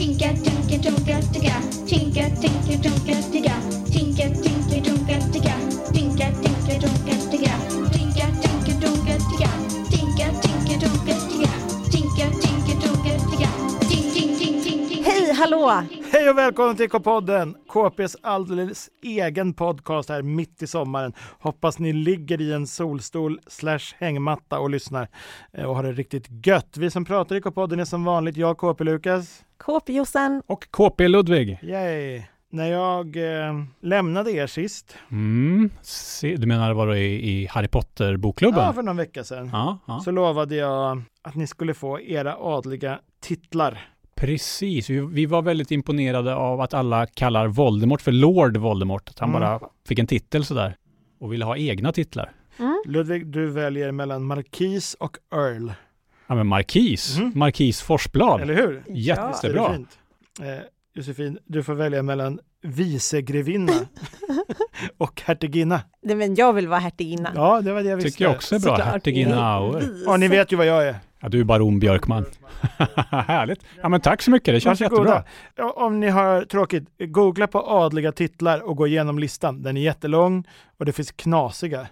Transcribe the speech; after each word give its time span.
Tinka, 0.00 0.32
tinka, 0.32 0.78
tunka, 0.80 1.20
ticka. 1.30 1.60
Tinka, 1.84 2.24
tinka, 2.40 2.74
tunka, 2.80 3.14
ticka. 3.30 3.54
Tinka, 3.92 4.26
tinka, 4.40 4.76
tunka, 4.80 5.16
ticka. 5.28 5.54
Tinka, 5.92 6.26
tinka, 6.40 6.74
tunka, 6.80 7.14
ticka. 7.28 7.54
Tinka, 7.92 8.26
tinka, 8.40 8.72
tunka, 8.80 9.14
ticka. 9.28 9.50
Tinka, 9.92 10.26
tinka, 10.40 10.74
tunka, 10.80 11.14
ticka. 11.28 11.52
Tinka, 11.92 12.26
tinka, 12.40 12.74
tunka, 12.80 13.12
ticka. 13.28 13.48
Ting, 13.90 14.06
ting, 14.14 14.30
ting, 14.38 14.62
ting, 14.64 14.88
ting. 14.88 15.02
Hej, 15.04 15.34
hallå! 15.36 15.99
Hej 16.12 16.30
och 16.30 16.38
välkommen 16.38 16.76
till 16.76 16.90
K-podden! 16.90 17.56
KPs 17.68 18.16
alldeles 18.22 18.90
egen 19.02 19.54
podcast 19.54 20.08
här 20.08 20.22
mitt 20.22 20.62
i 20.62 20.66
sommaren. 20.66 21.12
Hoppas 21.40 21.78
ni 21.78 21.92
ligger 21.92 22.40
i 22.40 22.52
en 22.52 22.66
solstol 22.66 23.40
slash 23.46 23.80
hängmatta 23.98 24.58
och 24.58 24.70
lyssnar 24.70 25.08
eh, 25.52 25.64
och 25.64 25.76
har 25.76 25.82
det 25.82 25.92
riktigt 25.92 26.46
gött. 26.46 26.76
Vi 26.76 26.90
som 26.90 27.04
pratar 27.04 27.36
i 27.36 27.40
K-podden 27.40 27.80
är 27.80 27.84
som 27.84 28.04
vanligt 28.04 28.36
jag, 28.36 28.58
KP 28.58 28.84
Lukas. 28.84 29.44
KP-Jossan. 29.58 30.42
Och 30.46 30.70
KP 30.70 31.08
Ludvig. 31.08 31.58
Yay! 31.62 32.22
När 32.52 32.66
jag 32.66 33.16
eh, 33.16 33.54
lämnade 33.80 34.30
er 34.32 34.46
sist, 34.46 34.96
Mm. 35.10 35.70
Se, 35.82 36.36
du 36.36 36.46
menar 36.46 36.72
var 36.74 36.86
du 36.86 36.98
i, 36.98 37.30
i 37.30 37.46
Harry 37.46 37.68
Potter-bokklubben? 37.68 38.64
ja, 38.64 38.72
för 38.72 38.82
någon 38.82 38.96
vecka 38.96 39.24
sedan, 39.24 39.50
ja, 39.52 39.78
ja. 39.86 40.00
så 40.00 40.10
lovade 40.10 40.56
jag 40.56 41.02
att 41.22 41.34
ni 41.34 41.46
skulle 41.46 41.74
få 41.74 42.00
era 42.00 42.36
adliga 42.40 42.98
titlar. 43.20 43.89
Precis, 44.20 44.90
vi, 44.90 45.26
var 45.26 45.42
väldigt 45.42 45.70
imponerade 45.70 46.34
av 46.34 46.60
att 46.60 46.74
alla 46.74 47.06
kallar 47.06 47.46
Voldemort 47.46 48.00
för 48.00 48.12
Lord 48.12 48.56
Voldemort. 48.56 49.08
Att 49.08 49.18
han 49.18 49.28
Mm. 49.28 49.40
bara 49.40 49.60
fick 49.88 49.98
en 49.98 50.06
titel 50.06 50.44
sådär 50.44 50.76
och 51.20 51.32
ville 51.32 51.44
ha 51.44 51.56
egna 51.56 51.92
titlar. 51.92 52.32
Mm. 52.58 52.82
Ludvig, 52.86 53.26
du 53.26 53.50
väljer 53.50 53.92
mellan 53.92 54.24
Markis 54.24 54.94
och 54.94 55.16
Earl, 55.34 55.72
Ja 56.26 56.34
men 56.34 56.46
Markis, 56.46 57.18
Mhm. 57.18 57.32
Markis 57.34 57.82
Forsblad. 57.82 58.40
eller 58.40 58.54
hur? 58.54 58.82
Jättebra. 58.88 59.72
Fint? 59.74 59.98
Eh, 60.40 60.46
Josefin, 60.94 61.38
du 61.46 61.62
får 61.62 61.74
välja 61.74 62.02
mellan 62.02 62.40
vicegrevinna 62.62 63.72
och 64.98 65.22
hertiginna. 65.24 65.80
Nej, 66.02 66.16
men 66.16 66.34
jag 66.34 66.52
vill 66.52 66.68
vara 66.68 66.80
hertiginna. 66.80 67.32
Ja, 67.34 67.60
det 67.60 67.72
var 67.72 67.82
det 67.82 67.88
jag 67.88 67.96
visste. 67.96 68.10
Tycker 68.10 68.24
jag 68.24 68.34
också 68.34 68.54
är 68.54 68.60
bra. 68.60 68.70
Såklart. 68.70 68.88
Hertiginna 68.92 69.54
Auer. 69.54 69.88
Ja, 70.06 70.16
ni 70.16 70.28
vet 70.28 70.52
ju 70.52 70.56
vad 70.56 70.66
jag 70.66 70.86
är. 70.88 70.96
Ja, 71.20 71.28
du 71.28 71.40
är 71.40 71.44
baron 71.44 71.78
Björkman. 71.78 72.24
Härligt. 73.10 73.64
Ja 73.82 73.88
men 73.88 74.00
tack 74.00 74.22
så 74.22 74.30
mycket, 74.30 74.54
det 74.54 74.60
känns 74.60 74.80
Varsågoda. 74.80 75.10
jättebra. 75.14 75.24
Ja, 75.56 75.70
Om 75.86 76.00
ni 76.00 76.08
har 76.08 76.44
tråkigt, 76.44 76.88
googla 76.98 77.46
på 77.46 77.58
adliga 77.70 78.12
titlar 78.12 78.60
och 78.60 78.76
gå 78.76 78.86
igenom 78.86 79.18
listan. 79.18 79.62
Den 79.62 79.76
är 79.76 79.80
jättelång 79.80 80.44
och 80.78 80.84
det 80.86 80.92
finns 80.92 81.12
knasiga. 81.12 81.86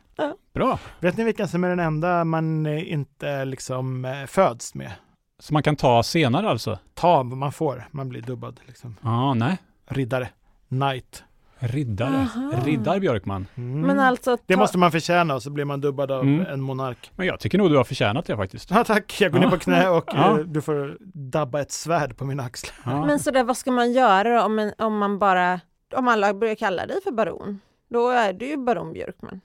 Bra. 0.55 0.79
Vet 1.01 1.17
ni 1.17 1.25
vilken 1.25 1.49
som 1.49 1.65
är 1.65 1.69
den 1.69 1.81
enda 1.81 2.25
man 2.25 2.67
eh, 2.67 2.93
inte 2.93 3.45
liksom 3.45 4.05
eh, 4.05 4.27
föds 4.27 4.75
med? 4.75 4.93
Så 5.41 5.53
man 5.53 5.63
kan 5.63 5.77
ta 5.77 6.03
senare 6.03 6.49
alltså? 6.51 6.79
Ta 6.95 7.17
vad 7.17 7.27
man 7.27 7.53
får, 7.53 7.89
man 7.91 8.09
blir 8.09 8.23
dubbad. 8.23 8.61
Liksom. 8.67 8.97
Ja, 9.03 9.35
nej. 9.35 9.59
Riddare, 9.89 10.29
knight. 10.69 11.25
Riddare. 11.59 12.17
Aha. 12.17 12.51
Riddar 12.65 12.99
Björkman. 13.01 13.47
Mm. 13.57 13.81
Men 13.81 14.01
alltså, 14.01 14.37
Det 14.47 14.55
ta- 14.55 14.61
måste 14.61 14.79
man 14.79 14.93
förtjäna 14.93 15.35
och 15.35 15.43
så 15.43 15.51
blir 15.51 15.65
man 15.65 15.81
dubbad 15.81 16.11
av 16.11 16.23
Mm. 16.23 16.47
en 16.47 16.61
monark. 16.61 17.11
Men 17.17 17.27
jag 17.27 17.41
tycker 17.41 17.59
nog 17.59 17.71
du 17.71 17.77
har 17.77 17.85
förtjänat 17.85 18.27
det 18.27 18.37
faktiskt. 18.37 18.71
Ja, 18.71 18.85
tack, 18.85 19.21
jag 19.21 19.33
går 19.33 19.39
ner 19.39 19.49
på 19.51 19.59
knä 19.59 19.89
och 19.89 20.05
Ja. 20.15 20.31
eh, 20.31 20.45
du 20.45 20.63
får 20.63 20.97
dabba 21.15 21.61
ett 21.61 21.73
svärd 21.73 22.17
på 22.17 22.25
min 22.25 22.41
axel. 22.41 22.71
Ja. 22.85 23.05
men 23.07 23.19
sådär, 23.19 23.45
vad 23.45 23.57
ska 23.57 23.71
man 23.73 23.93
göra 23.93 24.45
om, 24.45 24.59
en, 24.59 24.73
om 24.79 24.99
man 24.99 25.19
bara, 25.19 25.61
om 25.97 26.09
alla 26.09 26.35
börjar 26.35 26.55
kalla 26.55 26.87
dig 26.87 26.97
för 27.05 27.13
baron? 27.13 27.61
Då 27.91 28.09
är 28.11 28.33
du 28.33 28.47
ju 28.47 28.57
baron 28.57 28.93
Björkman. 28.93 29.41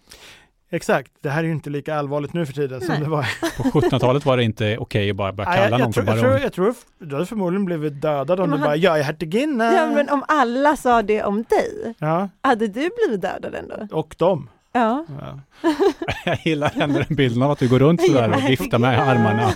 Exakt, 0.73 1.11
det 1.21 1.29
här 1.29 1.39
är 1.43 1.47
ju 1.47 1.51
inte 1.51 1.69
lika 1.69 1.95
allvarligt 1.95 2.33
nu 2.33 2.45
för 2.45 2.53
tiden 2.53 2.81
som 2.81 2.89
Nej. 2.89 2.99
det 3.03 3.09
var. 3.09 3.25
På 3.71 3.79
1700-talet 3.81 4.25
var 4.25 4.37
det 4.37 4.43
inte 4.43 4.77
okej 4.77 5.09
att 5.09 5.15
bara 5.15 5.31
börja 5.33 5.53
kalla 5.53 5.69
jag, 5.69 5.71
någon 5.71 5.79
jag, 5.79 5.93
för 5.95 6.01
tror, 6.01 6.15
jag, 6.15 6.21
baron. 6.23 6.31
tror, 6.31 6.43
jag 6.43 6.53
tror 6.53 6.75
du 7.07 7.15
hade 7.15 7.25
förmodligen 7.25 7.65
blivit 7.65 8.01
dödad 8.01 8.39
om 8.39 8.49
Men 8.49 8.59
du 8.59 8.65
bara 8.65 8.75
“jag 8.75 8.99
är 8.99 9.03
hertiginna”. 9.03 9.73
Ja, 9.73 9.87
men 9.87 10.09
om 10.09 10.23
alla 10.27 10.75
sa 10.75 11.01
det 11.01 11.23
om 11.23 11.43
dig, 11.43 11.93
Ja, 11.99 12.29
hade 12.41 12.67
du 12.67 12.89
blivit 13.05 13.21
dödad 13.21 13.55
ändå? 13.55 13.95
och 13.97 14.15
dem. 14.19 14.49
Ja. 14.71 15.05
Ja. 15.21 15.39
Jag 16.25 16.37
gillar 16.45 16.71
ändå 16.81 16.99
den 17.07 17.15
bilden 17.15 17.41
av 17.43 17.51
att 17.51 17.59
du 17.59 17.69
går 17.69 17.79
runt 17.79 18.01
sådär 18.01 18.29
och 18.35 18.49
viftar 18.49 18.79
med 18.79 18.99
armarna. 19.09 19.49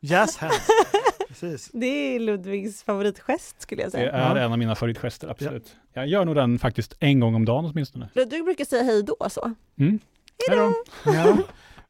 Jazz 0.00 0.36
hands. 0.36 0.66
Precis. 1.28 1.70
Det 1.72 1.86
är 1.86 2.20
Ludvigs 2.20 2.82
favoritgest 2.82 3.60
skulle 3.62 3.82
jag 3.82 3.88
Det 3.88 3.96
säga. 3.96 4.10
är 4.12 4.36
en 4.36 4.52
av 4.52 4.58
mina 4.58 4.74
favoritgester, 4.74 5.28
absolut. 5.28 5.76
Jag 5.92 6.06
gör 6.06 6.24
nog 6.24 6.34
den 6.34 6.58
faktiskt 6.58 6.94
en 7.00 7.20
gång 7.20 7.34
om 7.34 7.44
dagen 7.44 7.70
åtminstone. 7.72 8.08
Ludvig 8.14 8.44
brukar 8.44 8.64
säga 8.64 8.82
hej 8.82 9.02
då 9.02 9.16
så. 9.30 9.52
Mm. 9.78 9.98
Hej 10.48 10.58
då! 10.58 10.72
Ja. 11.12 11.36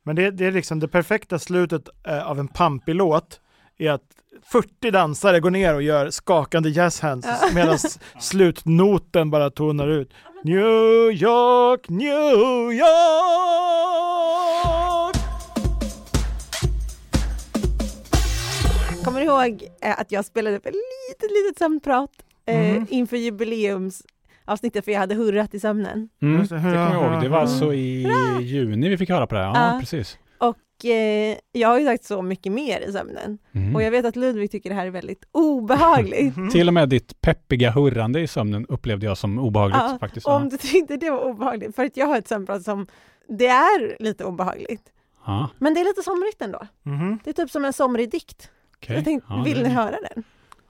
Men 0.03 0.17
det, 0.17 0.31
det 0.31 0.47
är 0.47 0.53
liksom 0.53 0.81
det 0.81 0.89
perfekta 0.89 1.39
slutet 1.39 1.89
eh, 2.07 2.31
av 2.31 2.41
en 2.41 2.49
pampig 2.49 2.95
låt 2.95 3.41
är 3.79 3.91
att 3.91 4.03
40 4.53 4.91
dansare 4.91 5.41
går 5.41 5.51
ner 5.51 5.75
och 5.75 5.83
gör 5.83 6.11
skakande 6.11 6.69
jazz 6.71 7.01
hands 7.01 7.27
Ja. 7.27 7.49
medan 7.55 7.79
slutnoten 8.21 9.31
bara 9.31 9.51
tonar 9.51 9.89
ut. 9.89 10.11
New 10.45 11.11
York, 11.13 11.89
New 11.89 12.73
York! 12.73 12.87
Kommer 19.05 19.21
du 19.21 19.27
ihåg 19.27 19.63
eh, 19.83 20.01
att 20.01 20.13
jag 20.13 20.25
spelade 20.25 20.57
upp 20.57 20.67
ett 20.67 20.75
litet, 20.75 21.31
litet 21.31 21.59
sömnprat 21.59 22.11
eh, 22.47 22.59
Mhm. 22.61 22.87
inför 22.91 23.17
jubileumsavsnittet 24.47 24.85
för 24.85 24.93
jag 24.93 25.01
hade 25.01 25.15
hurrat 25.15 25.55
i 25.55 25.61
sömnen. 25.61 26.09
Mm. 26.23 26.43
Det 26.43 26.49
kommer 26.49 26.75
jag 26.75 26.93
ihåg. 27.13 27.23
Det 27.23 27.29
var 27.29 27.39
alltså 27.39 27.75
i 27.75 28.07
juni 28.41 28.89
vi 28.89 28.97
fick 28.99 29.11
höra 29.11 29.27
på 29.27 29.35
det. 29.35 29.41
Ja, 29.41 29.53
Ja. 29.75 29.81
precis. 29.81 30.19
Och 30.39 30.85
eh, 30.85 31.37
jag 31.53 31.69
har 31.69 31.79
ju 31.79 31.87
sagt 31.87 32.05
så 32.05 32.23
mycket 32.23 32.53
mer 32.53 32.81
i 32.81 32.93
sömnen. 32.93 33.39
Mm. 33.55 33.77
Och 33.77 33.83
jag 33.83 33.91
vet 33.91 34.05
att 34.05 34.17
Ludvig 34.17 34.51
tycker 34.51 34.71
det 34.71 34.77
här 34.77 34.87
är 34.87 34.91
väldigt 34.91 35.25
obehagligt. 35.33 36.35
Till 36.53 36.69
och 36.69 36.75
med 36.75 36.89
ditt 36.89 37.21
peppiga 37.21 37.71
hurrande 37.71 38.21
i 38.21 38.27
sömnen 38.27 38.67
upplevde 38.69 39.07
jag 39.07 39.19
som 39.19 39.39
obehagligt 39.39 39.79
Ja, 39.81 39.97
faktiskt. 40.01 40.27
Om 40.27 40.49
du 40.49 40.57
tyckte 40.57 40.97
det 40.97 41.11
var 41.11 41.25
obehagligt, 41.25 41.77
för 41.77 41.85
att 41.85 41.97
jag 41.97 42.07
har 42.07 42.19
ett 42.19 42.29
sömnprat 42.29 42.63
som 42.63 42.87
det 43.29 43.47
är 43.47 44.03
lite 44.03 44.25
obehagligt. 44.25 44.83
Ja, 45.27 45.49
Men 45.59 45.75
det 45.75 45.81
är 45.81 45.85
lite 45.85 46.03
somrigt 46.03 46.43
ändå. 46.43 46.67
Mhm. 46.83 47.19
Det 47.25 47.31
är 47.31 47.35
typ 47.35 47.51
som 47.51 47.65
en 47.65 47.73
somrig 47.73 48.11
dikt. 48.11 48.51
okej. 48.77 48.97
Jag 48.97 49.05
tänkte, 49.05 49.27
Ja, 49.35 49.43
vill 49.43 49.59
det- 49.59 49.69
ni 49.69 49.75
höra 49.75 49.97
den? 50.15 50.25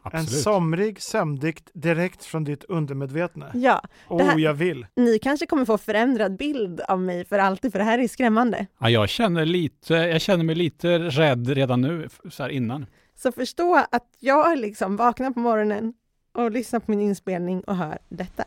En 0.04 0.20
Absolut. 0.20 0.42
somrig 0.42 1.02
sömndikt 1.02 1.70
direkt 1.72 2.24
från 2.24 2.44
ditt 2.44 2.64
undermedvetna. 2.64 3.50
Ja, 3.54 3.82
Oh, 4.08 4.22
här- 4.22 4.38
jag 4.38 4.54
vill. 4.54 4.86
ni 4.96 5.18
kanske 5.18 5.46
kommer 5.46 5.64
få 5.64 5.78
förändrad 5.78 6.36
bild 6.36 6.80
av 6.80 7.00
mig 7.00 7.24
för 7.24 7.38
alltid, 7.38 7.72
för 7.72 7.78
det 7.78 7.84
här 7.84 7.98
är 7.98 8.08
skrämmande. 8.08 8.66
Ja, 8.78 8.90
jag, 8.90 9.08
känner 9.08 9.44
lite, 9.44 9.94
jag 9.94 10.20
känner 10.20 10.44
mig 10.44 10.54
lite 10.54 10.98
rädd 10.98 11.48
redan 11.48 11.80
nu, 11.80 12.08
så 12.30 12.42
här 12.42 12.50
innan. 12.50 12.86
Så 13.22 13.32
förstå 13.32 13.84
att 13.90 14.06
jag 14.18 14.58
liksom 14.58 14.96
vaknar 14.96 15.30
på 15.30 15.40
morgonen 15.40 15.94
och 16.34 16.50
lyssnar 16.50 16.80
på 16.80 16.90
min 16.90 17.00
inspelning 17.00 17.60
och 17.60 17.76
hör 17.76 17.98
detta. 18.08 18.44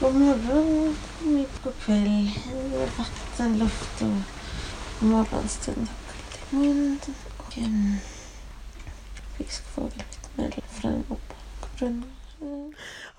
God 0.00 0.14
morgon, 0.14 0.96
mitt 1.22 1.62
på 1.62 1.70
kväll, 1.70 2.30
vatten, 2.98 3.58
luft 3.58 4.02
och 4.02 5.06
morgonstund. 5.06 5.86
Mun 6.50 6.98
och 7.56 7.62
en 7.62 7.96
fiskfågel 9.38 10.02
mittemellan 10.36 10.62
fram 10.70 11.04
och 11.08 11.20
bak 11.28 11.78
brunnen. 11.78 12.04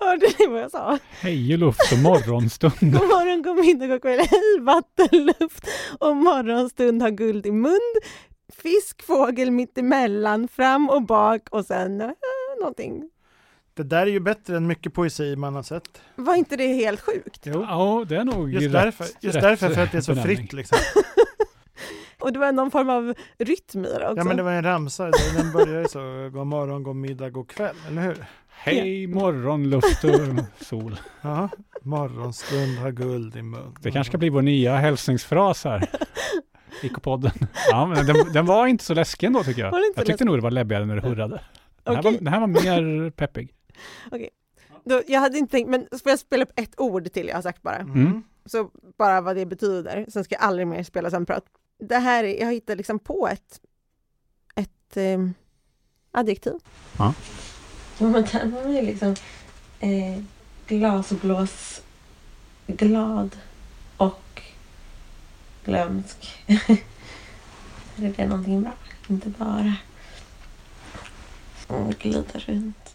Hörde 0.00 0.26
ni 0.38 0.46
vad 0.46 0.60
jag 0.60 0.70
sa? 0.70 0.98
Hej 1.10 1.52
och 1.52 1.58
luft 1.58 1.92
och 1.92 1.98
morgonstund. 1.98 2.74
God 2.80 2.92
morgon, 2.92 3.42
god 3.42 3.56
middag, 3.66 3.86
god 3.86 4.02
kväll, 4.02 4.18
hej 4.18 4.60
vatten, 4.60 5.24
luft 5.40 5.68
och 5.98 6.16
morgonstund 6.16 7.02
har 7.02 7.10
guld 7.10 7.46
i 7.46 7.50
mun. 7.52 7.80
Fisk, 8.62 9.02
fågel 9.02 9.50
mittemellan, 9.50 10.48
fram 10.48 10.90
och 10.90 11.02
bak 11.02 11.42
och 11.50 11.64
sen 11.64 12.00
äh, 12.00 12.10
någonting. 12.60 13.10
Det 13.74 13.82
där 13.82 14.02
är 14.02 14.06
ju 14.06 14.20
bättre 14.20 14.56
än 14.56 14.66
mycket 14.66 14.94
poesi 14.94 15.36
man 15.36 15.54
har 15.54 15.62
sett. 15.62 16.02
Var 16.16 16.34
inte 16.34 16.56
det 16.56 16.66
helt 16.66 17.00
sjukt? 17.00 17.40
Jo. 17.44 17.66
Ja, 17.68 18.04
det 18.08 18.16
är 18.16 18.24
nog 18.24 18.52
Just 18.52 18.64
rätt, 18.64 18.72
därför, 18.72 19.06
just 19.20 19.36
rätt 19.36 19.42
därför 19.42 19.68
för 19.68 19.82
att 19.82 19.92
det 19.92 19.98
är 19.98 20.02
så 20.02 20.14
benämning. 20.14 20.36
fritt 20.36 20.52
liksom. 20.52 20.78
Och 22.20 22.32
det 22.32 22.38
var 22.38 22.52
någon 22.52 22.70
form 22.70 22.90
av 22.90 23.14
rytm 23.38 23.84
i 23.84 23.88
det 23.88 24.08
också. 24.08 24.16
Ja 24.16 24.24
men 24.24 24.36
det 24.36 24.42
var 24.42 24.52
en 24.52 24.64
ramsa, 24.64 25.10
den 25.36 25.52
börjar 25.52 25.82
ju 25.82 25.88
så, 25.88 26.30
god 26.32 26.46
morgon, 26.46 26.82
god 26.82 26.96
middag, 26.96 27.30
god 27.30 27.48
kväll, 27.48 27.76
eller 27.88 28.02
hur? 28.02 28.24
Hej 28.48 29.06
morgon, 29.06 29.70
luft 29.70 30.04
och 30.04 30.64
sol. 30.64 31.00
Ja, 31.20 31.48
morgonstund 31.82 32.78
har 32.78 32.90
guld 32.90 33.36
i 33.36 33.42
mun. 33.42 33.74
Det 33.80 33.90
kanske 33.90 34.10
ska 34.10 34.18
bli 34.18 34.28
vår 34.28 34.42
nya 34.42 34.76
hälsningsfras 34.76 35.64
här. 35.64 35.90
i 36.82 36.88
podden. 36.88 37.32
Ja, 37.70 37.86
men 37.86 38.06
den, 38.06 38.32
den 38.32 38.46
var 38.46 38.66
inte 38.66 38.84
så 38.84 38.94
läskig 38.94 39.26
ändå 39.26 39.42
tycker 39.42 39.62
jag. 39.62 39.74
Jag 39.74 39.84
tyckte 39.84 40.12
läskig? 40.12 40.26
nog 40.26 40.36
det 40.36 40.42
var 40.42 40.50
läbbigare 40.50 40.84
när 40.86 40.96
det 40.96 41.08
hurrade. 41.08 41.40
Det 41.82 41.90
här, 41.90 41.98
Okej. 41.98 42.12
var, 42.12 42.20
det 42.20 42.30
här 42.30 42.40
var 42.40 42.46
mer 42.46 43.10
peppig. 43.10 43.54
Då, 44.84 45.02
jag 45.06 45.20
hade 45.20 45.38
inte 45.38 45.50
tänkt, 45.50 45.70
men 45.70 45.80
får 45.80 46.10
jag 46.10 46.18
spela 46.18 46.44
upp 46.44 46.52
ett 46.56 46.80
ord 46.80 47.12
till 47.12 47.28
jag 47.28 47.34
har 47.34 47.42
sagt 47.42 47.62
bara? 47.62 47.76
Mm. 47.76 48.22
Så 48.46 48.70
bara 48.98 49.20
vad 49.20 49.36
det 49.36 49.46
betyder, 49.46 50.06
sen 50.08 50.24
ska 50.24 50.34
jag 50.34 50.42
aldrig 50.42 50.66
mer 50.66 50.82
spela 50.82 51.10
sömnprat. 51.10 51.44
Det 51.78 51.98
här, 51.98 52.24
är- 52.24 52.40
jag 52.40 52.52
hittar 52.52 52.76
liksom 52.76 52.98
på 52.98 53.28
ett, 53.28 53.60
ett 54.54 54.96
eh, 54.96 55.28
adjektiv. 56.12 56.54
Ja, 56.98 57.14
men 57.98 58.12
där 58.12 58.46
var 58.46 58.70
ju 58.72 58.82
liksom 58.82 59.14
eh, 59.80 60.22
glasblås 60.66 61.82
glad 62.66 63.36
och 63.96 64.42
glömsk. 65.64 66.44
är 66.46 66.78
det 68.16 68.26
någonting 68.26 68.62
bra? 68.62 68.72
Inte 69.08 69.28
bara. 69.28 69.74
och 71.66 71.90
glida 71.94 72.38
runt. 72.38 72.94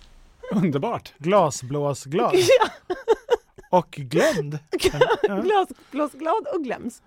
Underbart. 0.51 1.13
Glasblåsglad. 1.17 2.35
Och 3.69 3.91
glömd. 3.91 4.59
Ja, 5.23 5.41
Glasblåsglad 5.41 6.47
och 6.53 6.63
glömsk. 6.63 7.01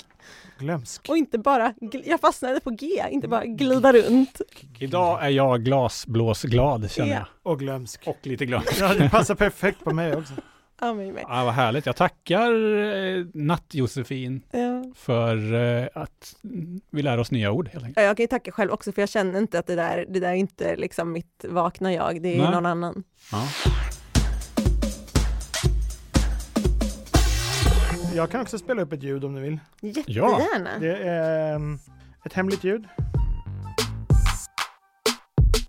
Glömsk. 0.59 1.07
Och 1.09 1.17
inte 1.17 1.39
bara, 1.39 1.75
jag 2.05 2.21
fastnade 2.21 2.61
på 2.61 2.71
G, 2.71 2.87
inte 3.11 3.29
bara 3.29 3.45
glida 3.45 3.93
runt. 3.93 4.41
Idag 4.79 5.25
är 5.25 5.29
jag 5.29 5.63
glasblåsglad 5.65 6.91
känner 6.91 7.11
Ja. 7.13 7.17
jag. 7.43 7.53
Och 7.53 7.59
glömsk. 7.59 8.03
Och 8.07 8.19
lite 8.23 8.47
glad. 8.47 8.63
Ja, 8.81 8.95
det 8.95 9.11
passar 9.11 9.35
perfekt 9.35 9.85
på 9.85 9.91
mig 9.95 10.17
också. 10.17 10.33
Ja, 10.81 10.95
mig 10.95 11.13
med. 11.13 11.25
Ja, 11.29 11.45
vad 11.45 11.55
härligt. 11.55 11.87
Jag 11.87 11.97
tackar 11.97 12.53
eh, 12.85 13.25
Natt-Josefin 13.35 14.43
Ja. 14.51 14.85
för 14.97 15.55
eh, 15.55 15.89
att 15.95 16.37
vi 16.91 17.03
lär 17.03 17.19
oss 17.19 17.31
nya 17.31 17.53
ord 17.53 17.69
helt 17.69 17.85
enkelt. 17.85 17.97
Ja, 17.97 18.03
Jag 18.03 18.17
kan 18.17 18.25
ju 18.25 18.29
tacka 18.29 18.53
själv 18.53 18.71
också 18.73 18.93
för 18.93 19.03
jag 19.03 19.09
känner 19.09 19.39
inte 19.39 19.59
att 19.59 19.67
det 19.67 19.75
där, 19.75 20.07
det 20.09 20.21
där 20.21 20.29
är 20.29 20.35
inte 20.35 20.77
liksom 20.77 21.13
mitt 21.13 21.45
vakna 21.49 21.93
jag, 21.93 22.23
det 22.23 22.35
är 22.37 22.43
Nej. 22.43 22.51
någon 22.51 22.67
annan. 22.67 23.03
Ja. 23.33 23.49
Jag 28.17 28.31
kan 28.31 28.41
också 28.41 28.59
spela 28.59 28.83
upp 28.83 28.93
ett 28.93 29.03
ljud 29.03 29.25
om 29.25 29.35
du 29.35 29.41
vill. 29.41 29.59
Jättegärna. 29.81 30.71
Det 30.81 30.97
är 30.97 31.55
um, 31.55 31.79
ett 32.25 32.33
hemligt 32.33 32.65
ljud. 32.65 32.89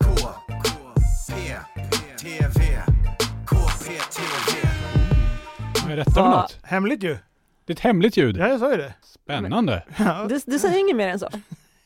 K, 0.04 0.16
K, 0.18 0.30
P, 1.30 1.34
TV, 2.22 2.82
KPTV. 3.46 4.68
Vad 5.84 5.92
är 5.92 5.96
detta 5.98 6.12
för 6.12 6.22
något? 6.22 6.60
Hemligt 6.64 7.04
ju! 7.04 7.18
Det 7.66 7.74
är 7.74 7.76
ett 7.76 7.80
hemligt 7.80 8.18
ljud. 8.18 8.38
Ja, 8.38 8.48
jag 8.48 8.60
sa 8.60 8.72
ju 8.72 8.78
det. 8.78 8.94
Spännande. 9.02 9.84
Ja, 9.98 10.26
Du, 10.30 10.40
du 10.46 10.60
säger 10.60 10.80
inget 10.80 10.96
mer 10.96 11.08
än 11.08 11.20
så? 11.20 11.30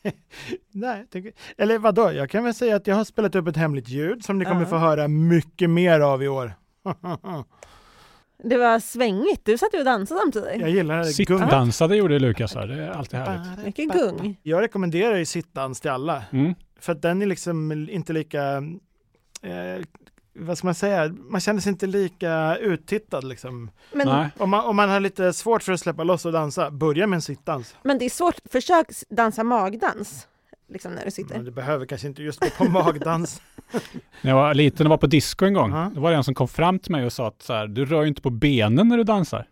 nej, 0.71 0.97
jag 0.99 1.09
tycker, 1.09 1.31
eller 1.57 1.77
vadå, 1.77 2.11
jag 2.11 2.29
kan 2.29 2.43
väl 2.43 2.53
säga 2.53 2.75
att 2.75 2.87
jag 2.87 2.95
har 2.95 3.03
spelat 3.03 3.35
upp 3.35 3.47
ett 3.47 3.57
hemligt 3.57 3.89
ljud 3.89 4.25
som 4.25 4.39
ni 4.39 4.45
kommer 4.45 4.61
Ja. 4.61 4.67
få 4.67 4.77
höra 4.77 5.07
mycket 5.07 5.69
mer 5.69 5.99
av 5.99 6.23
i 6.23 6.27
år. 6.27 6.53
Det 8.43 8.57
var 8.57 8.79
svängigt, 8.79 9.45
du 9.45 9.57
satt 9.57 9.73
ju 9.73 9.79
och 9.79 9.85
dansade 9.85 10.21
samtidigt. 10.21 10.61
jag 10.61 10.69
gillar. 10.69 11.03
Sittdansade 11.03 11.95
gjorde 11.95 12.19
Lukas 12.19 12.55
här. 12.55 12.67
Det 12.67 12.83
är 12.83 12.89
alltid 12.91 13.19
härligt. 13.19 13.65
Mycket 13.65 13.93
gung. 13.93 14.37
Jag 14.43 14.61
rekommenderar 14.61 15.17
ju 15.17 15.25
sittdans 15.25 15.81
till 15.81 15.91
alla. 15.91 16.23
Mm. 16.31 16.55
För 16.79 16.91
att 16.91 17.01
den 17.01 17.21
är 17.21 17.25
liksom 17.25 17.71
inte 17.89 18.13
lika, 18.13 18.57
eh, 19.41 19.85
vad 20.33 20.57
ska 20.57 20.67
man 20.67 20.75
säga, 20.75 21.07
man 21.07 21.41
känner 21.41 21.61
sig 21.61 21.69
inte 21.69 21.87
lika 21.87 22.57
uttittad 22.57 23.23
liksom. 23.23 23.71
Men. 23.91 24.29
Om 24.37 24.49
man, 24.49 24.65
om 24.65 24.75
man 24.75 24.89
har 24.89 24.99
lite 24.99 25.33
svårt 25.33 25.63
för 25.63 25.73
att 25.73 25.79
släppa 25.79 26.03
loss 26.03 26.25
och 26.25 26.31
dansa, 26.31 26.71
börja 26.71 27.07
med 27.07 27.17
en 27.17 27.21
sittdans. 27.21 27.75
men 27.83 27.97
det 27.97 28.05
är 28.05 28.09
svårt, 28.09 28.35
försök 28.51 28.87
dansa 29.09 29.43
magdans, 29.43 30.27
liksom 30.71 30.91
när 30.91 30.99
du 30.99 31.05
Men 31.05 31.11
sitter. 31.11 31.39
du 31.39 31.51
behöver 31.51 31.85
kanske 31.85 32.07
inte 32.07 32.23
just 32.23 32.39
gå 32.39 32.47
på 32.57 32.63
magdans. 32.71 33.41
När 34.21 34.31
jag 34.31 34.35
var 34.35 34.53
liten 34.53 34.85
och 34.87 34.89
var 34.89 34.97
på 34.97 35.07
disco 35.07 35.45
en 35.45 35.53
gång, 35.53 35.71
Ja. 35.71 35.91
då 35.95 36.01
var 36.01 36.11
det 36.11 36.17
en 36.17 36.23
som 36.23 36.33
kom 36.33 36.47
fram 36.47 36.79
till 36.79 36.91
mig 36.91 37.05
och 37.05 37.13
sa 37.13 37.27
att 37.27 37.41
så 37.41 37.53
här, 37.53 37.67
du 37.67 37.85
rör 37.85 38.01
ju 38.01 38.07
inte 38.07 38.21
på 38.21 38.29
benen 38.29 38.87
när 38.87 38.97
du 38.97 39.03
dansar. 39.03 39.47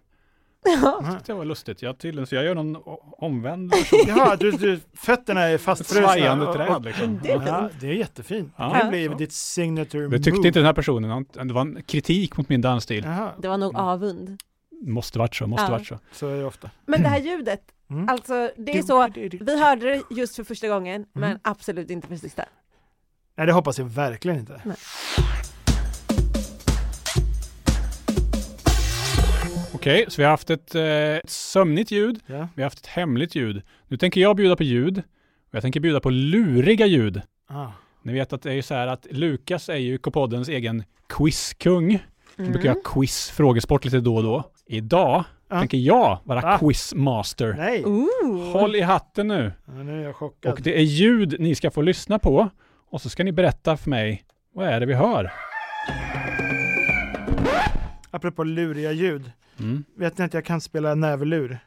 Ja. 0.65 0.99
Aha. 1.03 1.17
Det 1.25 1.33
var 1.33 1.45
lustigt. 1.45 1.81
Jag 1.81 1.97
tydligen, 1.97 2.27
så 2.27 2.35
jag 2.35 2.43
gör 2.43 2.55
någon 2.55 2.77
omvänd 3.17 3.69
version. 3.71 3.99
Jaha, 4.07 4.35
du, 4.35 4.51
du, 4.51 4.79
fötterna 4.93 5.41
är 5.41 5.57
fastfrusna. 5.57 6.07
svajande 6.07 6.53
träd 6.53 6.83
liksom. 6.83 7.19
Det 7.23 7.31
är 7.31 7.47
Ja, 7.47 7.69
det 7.81 7.87
är 7.87 7.93
jättefint. 7.93 8.53
Ja. 8.57 8.77
det 8.83 8.89
bli 8.89 9.07
ditt 9.07 9.33
signature 9.33 10.07
Det 10.07 10.17
tyckte 10.17 10.31
move. 10.31 10.47
inte 10.47 10.59
den 10.59 10.65
här 10.65 10.73
personen. 10.73 11.25
Det 11.43 11.53
var 11.53 11.61
en 11.61 11.81
kritik 11.87 12.37
mot 12.37 12.49
min 12.49 12.61
dansstil. 12.61 13.03
Jaha, 13.03 13.31
Det 13.37 13.47
var 13.47 13.57
nog 13.57 13.75
avund. 13.75 14.37
Måste 14.81 15.19
varit 15.19 15.35
så, 15.35 15.47
måste 15.47 15.65
Ja. 15.65 15.71
varit 15.71 15.87
så. 15.87 15.99
så 16.11 16.27
är 16.27 16.37
det 16.37 16.45
ofta. 16.45 16.69
Men 16.85 17.01
det 17.03 17.09
här 17.09 17.19
ljudet, 17.19 17.61
Mm. 17.89 18.09
alltså 18.09 18.51
det 18.57 18.77
är 18.77 18.81
så, 18.83 19.07
vi 19.45 19.59
hörde 19.59 19.89
det 19.89 20.03
just 20.15 20.35
för 20.35 20.43
första 20.43 20.67
gången, 20.67 21.05
men 21.13 21.23
Mm. 21.29 21.39
absolut 21.43 21.89
inte 21.89 22.07
för 22.07 22.15
sista. 22.15 22.45
Nej, 23.37 23.47
det 23.47 23.53
hoppas 23.53 23.79
jag 23.79 23.85
verkligen 23.85 24.39
inte. 24.39 24.61
Okej, 29.73 30.05
så 30.07 30.21
vi 30.21 30.23
har 30.23 30.31
haft 30.31 30.49
ett, 30.49 30.75
eh, 30.75 30.83
ett 30.83 31.29
sömnigt 31.29 31.91
ljud. 31.91 32.19
Ja. 32.25 32.47
Vi 32.55 32.61
har 32.61 32.65
haft 32.65 32.79
ett 32.79 32.85
hemligt 32.87 33.35
ljud. 33.35 33.61
Nu 33.87 33.97
tänker 33.97 34.21
jag 34.21 34.35
bjuda 34.35 34.55
på 34.55 34.63
ljud. 34.63 34.97
Och 35.49 35.55
jag 35.55 35.61
tänker 35.61 35.79
bjuda 35.79 35.99
på 35.99 36.09
luriga 36.09 36.85
ljud. 36.85 37.21
Ah. 37.47 37.67
Ni 38.03 38.13
vet 38.13 38.33
att 38.33 38.41
det 38.41 38.49
är 38.49 38.53
ju 38.53 38.61
så 38.61 38.73
här 38.73 38.87
att 38.87 39.07
Lukas 39.11 39.69
är 39.69 39.75
ju 39.75 39.97
K-poddens 39.97 40.49
egen 40.49 40.83
quizkung. 41.09 41.99
Mm. 42.37 42.51
brukar 42.51 42.69
göra 42.69 42.79
quiz, 42.85 43.29
frågesport 43.29 43.85
lite 43.85 43.99
då 43.99 44.15
och 44.15 44.23
då. 44.23 44.43
Idag 44.65 45.23
Ja. 45.49 45.59
tänker 45.59 45.77
jag 45.77 46.19
vara 46.23 46.41
Va? 46.41 46.57
quizmaster. 46.59 47.53
Nej, 47.57 47.83
Ooh. 47.85 48.51
Håll 48.51 48.75
i 48.75 48.81
hatten 48.81 49.27
nu. 49.27 49.51
ja, 49.65 49.71
nu 49.73 50.01
är 50.01 50.05
jag 50.05 50.15
chockad. 50.15 50.53
Och 50.53 50.61
det 50.61 50.77
är 50.77 50.83
ljud 50.83 51.35
ni 51.39 51.55
ska 51.55 51.71
få 51.71 51.81
lyssna 51.81 52.19
på. 52.19 52.49
Och 52.91 53.01
så 53.01 53.09
ska 53.09 53.23
ni 53.23 53.31
berätta 53.31 53.77
för 53.77 53.89
mig, 53.89 54.23
vad 54.53 54.67
är 54.67 54.79
det 54.79 54.85
vi 54.85 54.93
hör? 54.93 55.31
Apropå 58.11 58.43
luriga 58.43 58.91
ljud. 58.91 59.31
Mm. 59.59 59.83
Vet 59.97 60.17
ni 60.17 60.25
att 60.25 60.33
jag 60.33 60.45
kan 60.45 60.61
spela 60.61 60.95
näverlur? 60.95 61.59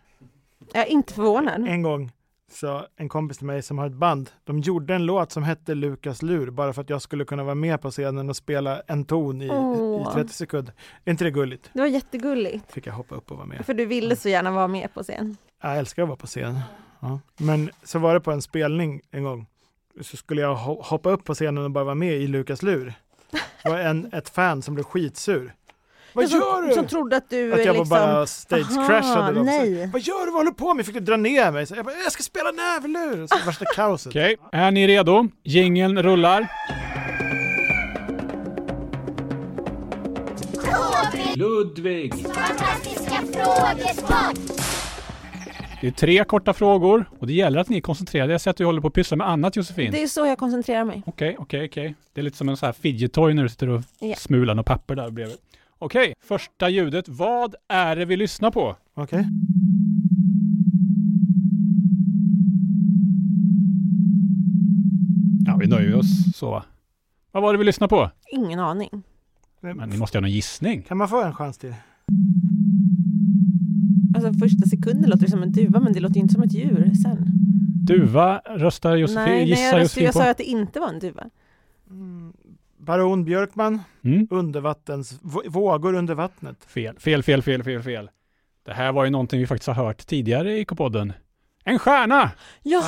Jag 0.72 0.82
är 0.86 0.90
inte 0.90 1.14
förvånad. 1.14 1.68
En 1.68 1.82
gång 1.82 2.10
så 2.52 2.86
en 2.96 3.08
kompis 3.08 3.38
till 3.38 3.46
mig 3.46 3.62
som 3.62 3.78
har 3.78 3.86
ett 3.86 3.92
band, 3.92 4.30
de 4.44 4.58
gjorde 4.60 4.94
en 4.94 5.06
låt 5.06 5.32
som 5.32 5.42
hette 5.42 5.74
Lukas 5.74 6.22
lur 6.22 6.50
bara 6.50 6.72
för 6.72 6.82
att 6.82 6.90
jag 6.90 7.02
skulle 7.02 7.24
kunna 7.24 7.44
vara 7.44 7.54
med 7.54 7.80
på 7.80 7.90
scenen 7.90 8.28
och 8.28 8.36
spela 8.36 8.80
en 8.86 9.04
ton 9.04 9.42
i, 9.42 9.50
Åh. 9.50 10.10
i 10.10 10.14
30 10.14 10.32
sekunder. 10.34 10.74
Är 11.04 11.10
inte 11.10 11.24
det 11.24 11.30
gulligt? 11.30 11.70
Det 11.72 11.80
var 11.80 11.86
jättegulligt, 11.86 12.72
Fick 12.72 12.86
jag 12.86 12.92
hoppa 12.94 13.14
upp 13.14 13.30
och 13.30 13.36
vara 13.36 13.46
med. 13.46 13.66
för 13.66 13.74
du 13.74 13.86
ville 13.86 14.16
så 14.16 14.28
gärna 14.28 14.50
vara 14.50 14.68
med 14.68 14.94
på 14.94 15.02
scen. 15.02 15.36
Jag 15.62 15.78
älskar 15.78 16.02
att 16.02 16.08
vara 16.08 16.16
på 16.16 16.26
scen. 16.26 16.60
Ja. 17.00 17.20
Men 17.36 17.70
så 17.84 17.98
var 17.98 18.14
det 18.14 18.20
på 18.20 18.32
en 18.32 18.42
spelning 18.42 19.00
en 19.10 19.24
gång. 19.24 19.46
Så 20.00 20.16
skulle 20.16 20.40
jag 20.40 20.56
ho- 20.56 20.82
hoppa 20.82 21.10
upp 21.10 21.24
på 21.24 21.34
scenen 21.34 21.64
och 21.64 21.70
bara 21.70 21.84
vara 21.84 21.94
med 21.94 22.14
i 22.16 22.26
Lukas 22.26 22.62
lur. 22.62 22.94
Det 23.62 23.68
var 23.70 23.78
en, 23.78 24.10
ett 24.12 24.28
fan 24.28 24.62
som 24.62 24.74
blev 24.74 24.84
skitsur. 24.84 25.54
Vad 26.14 26.28
som, 26.28 26.38
gör 26.40 26.62
du? 26.68 26.74
Som 26.74 26.86
trodde 26.86 27.16
att 27.16 27.30
du 27.30 27.52
att 27.52 27.64
jag 27.64 27.76
liksom... 27.76 27.88
var 27.88 28.06
bara 28.06 28.24
stage-crashade. 28.26 29.34
Aha, 29.34 29.42
nej. 29.42 29.90
Vad 29.92 30.00
gör 30.02 30.26
du? 30.26 30.32
Vad 30.32 30.40
håller 30.40 30.50
du 30.50 30.56
på 30.56 30.74
med? 30.74 30.86
Fick 30.86 30.94
du 30.94 31.00
dra 31.00 31.16
ner 31.16 31.52
mig? 31.52 31.66
Så 31.66 31.74
jag 31.74 31.84
bara, 31.84 31.94
jag 32.04 32.12
ska 32.12 32.22
spela 32.22 32.50
näverlur! 32.50 33.26
Så 33.26 33.46
värsta 33.46 33.64
kaoset. 33.64 34.10
Okej, 34.10 34.36
är 34.52 34.70
ni 34.70 34.86
redo? 34.86 35.28
Jingeln 35.42 36.02
rullar. 36.02 36.48
Ludvig! 41.36 42.14
Fantastiska 42.14 43.14
frågesport! 43.14 44.58
Det 45.80 45.86
är 45.86 45.90
tre 45.90 46.24
korta 46.24 46.52
frågor 46.52 47.04
och 47.18 47.26
det 47.26 47.32
gäller 47.32 47.60
att 47.60 47.68
ni 47.68 47.76
är 47.76 47.80
koncentrerade. 47.80 48.32
Jag 48.32 48.40
ser 48.40 48.50
att 48.50 48.56
du 48.56 48.64
håller 48.64 48.80
på 48.80 48.88
att 48.88 48.94
pyssla 48.94 49.16
med 49.16 49.28
annat 49.28 49.56
Josefin. 49.56 49.92
Det 49.92 50.02
är 50.02 50.06
så 50.06 50.26
jag 50.26 50.38
koncentrerar 50.38 50.84
mig. 50.84 51.02
Okej, 51.06 51.36
okej, 51.38 51.66
okej. 51.68 51.94
Det 52.14 52.20
är 52.20 52.22
lite 52.22 52.36
som 52.36 52.48
en 52.48 52.56
sån 52.56 52.66
här 52.66 52.72
fidget 52.72 53.12
toy 53.12 53.34
när 53.34 53.42
du 53.42 53.48
sitter 53.48 53.68
och 53.68 53.82
Ja. 53.98 54.14
smular 54.16 54.54
något 54.54 54.66
papper 54.66 54.94
där 54.96 55.10
bredvid. 55.10 55.36
Okej, 55.84 56.14
första 56.20 56.68
ljudet. 56.68 57.08
Vad 57.08 57.54
är 57.68 57.96
det 57.96 58.04
vi 58.04 58.16
lyssnar 58.16 58.50
på? 58.50 58.76
Okej. 58.94 59.26
Ja, 65.46 65.56
vi 65.56 65.66
nöjer 65.66 65.94
oss 65.94 66.36
så 66.36 66.50
va? 66.50 66.64
Vad 67.32 67.42
var 67.42 67.52
det 67.52 67.58
vi 67.58 67.64
lyssnade 67.64 67.88
på? 67.88 68.10
Ingen 68.32 68.58
aning. 68.58 69.02
Men 69.60 69.88
ni 69.88 69.96
måste 69.98 70.18
ha 70.18 70.20
någon 70.20 70.30
gissning. 70.30 70.82
Kan 70.82 70.96
man 70.96 71.08
få 71.08 71.22
en 71.22 71.34
chans 71.34 71.58
till? 71.58 71.74
Alltså 74.16 74.32
första 74.32 74.66
sekunden 74.66 75.10
låter 75.10 75.24
det 75.24 75.30
som 75.30 75.42
en 75.42 75.52
duva, 75.52 75.80
men 75.80 75.92
det 75.92 76.00
låter 76.00 76.14
ju 76.14 76.20
inte 76.20 76.34
som 76.34 76.42
ett 76.42 76.52
djur 76.52 76.92
sen. 77.02 77.26
Duva 77.86 78.38
röstar 78.38 78.96
Josefin, 78.96 79.24
nej, 79.24 79.32
nej, 79.32 79.48
gissar 79.48 79.62
jag, 79.62 79.68
röstade, 79.68 79.82
Josefin 79.82 80.04
jag 80.04 80.14
sa 80.14 80.30
att 80.30 80.38
det 80.38 80.44
inte 80.44 80.80
var 80.80 80.88
en 80.88 80.98
duva. 80.98 81.24
Mm. 81.90 82.32
Baron 82.86 83.24
Björkman, 83.24 83.82
Mm? 84.04 84.26
undervattens, 84.30 85.20
vå- 85.22 85.48
vågor 85.48 85.94
under 85.94 86.14
vattnet. 86.14 86.64
Fel, 86.64 86.98
fel, 86.98 87.22
fel, 87.22 87.42
fel, 87.42 87.62
fel, 87.64 87.82
fel. 87.82 88.10
Det 88.66 88.72
här 88.72 88.92
var 88.92 89.04
ju 89.04 89.10
någonting 89.10 89.40
vi 89.40 89.46
faktiskt 89.46 89.66
har 89.66 89.74
hört 89.74 90.06
tidigare 90.06 90.58
i 90.58 90.64
K-podden. 90.64 91.12
En 91.64 91.78
stjärna! 91.78 92.30
Jaha! 92.62 92.82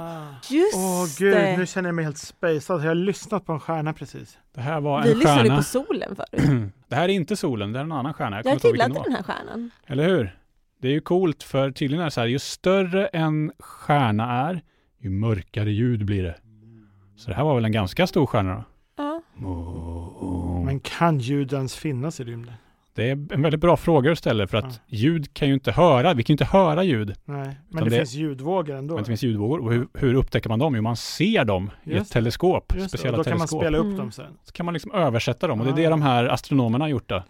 Ah. 0.00 0.34
Just 0.50 0.76
Åh 0.76 1.04
gud, 1.18 1.34
det! 1.36 1.56
nu 1.58 1.66
känner 1.66 1.88
jag 1.88 1.94
mig 1.94 2.04
helt 2.04 2.18
spacad. 2.18 2.80
Jag 2.82 2.88
har 2.88 2.94
lyssnat 2.94 3.46
på 3.46 3.52
en 3.52 3.60
stjärna 3.60 3.92
precis. 3.92 4.38
Det 4.54 4.60
här 4.60 4.80
var 4.80 5.02
Vi 5.02 5.10
en 5.12 5.18
lyssnade 5.18 5.36
ju 5.42 5.44
stjärna. 5.44 5.56
på 5.56 5.62
solen 5.62 6.16
förut. 6.16 6.72
det 6.88 6.96
här 6.96 7.04
är 7.04 7.08
inte 7.12 7.36
solen, 7.36 7.72
det 7.72 7.78
är 7.78 7.82
en 7.84 7.92
annan 7.92 8.14
stjärna. 8.14 8.36
Jag 8.44 8.50
vilken 8.52 8.70
gillade 8.70 9.00
den 9.04 9.12
här 9.12 9.22
stjärnan. 9.22 9.70
Eller 9.86 10.08
hur? 10.08 10.38
Det 10.80 10.88
är 10.88 10.92
ju 10.92 11.00
coolt 11.00 11.42
för 11.42 11.70
tydligen 11.70 12.00
är 12.00 12.04
det 12.04 12.10
så 12.10 12.20
här, 12.20 12.28
ju 12.28 12.38
större 12.38 13.06
en 13.06 13.52
stjärna 13.58 14.32
är, 14.48 14.62
ju 14.98 15.10
mörkare 15.10 15.70
ljud 15.72 16.04
blir 16.04 16.22
det. 16.22 16.34
Så 17.16 17.30
det 17.30 17.36
här 17.36 17.44
var 17.44 17.54
väl 17.54 17.64
en 17.64 17.72
ganska 17.72 18.06
stor 18.06 18.26
stjärna 18.26 18.54
då? 18.54 18.62
Ja. 18.96 19.22
Men 20.64 20.80
kan 20.80 21.18
ljud 21.18 21.52
ens 21.52 21.76
finnas 21.76 22.20
i 22.20 22.24
rymden? 22.24 22.54
Det 22.94 23.08
är 23.10 23.12
en 23.12 23.42
väldigt 23.42 23.60
bra 23.60 23.76
fråga 23.76 24.10
du 24.10 24.16
ställer 24.16 24.46
för 24.46 24.58
att 24.58 24.64
Ja. 24.86 24.96
ljud 24.98 25.34
kan 25.34 25.48
ju 25.48 25.54
inte 25.54 25.72
höra, 25.72 26.14
vi 26.14 26.22
kan 26.22 26.32
ju 26.32 26.34
inte 26.34 26.44
höra 26.44 26.82
ljud. 26.84 27.14
Nej, 27.24 27.56
men 27.68 27.84
det, 27.84 27.90
det- 27.90 27.96
finns 27.96 28.14
ljudvågor 28.14 28.74
ändå. 28.76 28.94
Men 28.94 29.02
det 29.02 29.06
finns 29.08 29.22
ljudvågor. 29.22 29.58
Och 29.60 29.72
hur, 29.72 29.88
hur 29.94 30.14
upptäcker 30.14 30.48
man 30.48 30.58
dem? 30.58 30.74
Jo, 30.76 30.82
man 30.82 30.96
ser 30.96 31.44
dem 31.44 31.70
i 31.84 31.90
Just 31.90 32.00
ett 32.02 32.08
det. 32.08 32.12
teleskop, 32.12 32.72
Just 32.74 32.84
det, 32.84 32.88
speciella 32.98 33.16
då 33.16 33.24
kan 33.24 33.30
man 33.30 33.38
teleskop. 33.38 33.60
spela 33.62 33.78
upp 33.78 33.84
Mm. 33.84 33.96
dem 33.96 34.12
sen. 34.12 34.32
Så 34.44 34.52
kan 34.52 34.66
man 34.66 34.72
liksom 34.72 34.92
översätta 34.92 35.46
dem 35.46 35.60
och 35.60 35.66
det 35.66 35.72
är 35.72 35.76
det 35.84 35.88
de 35.88 36.02
här 36.02 36.24
astronomerna 36.24 36.84
har 36.84 36.88
gjort 36.90 37.08
då. 37.08 37.22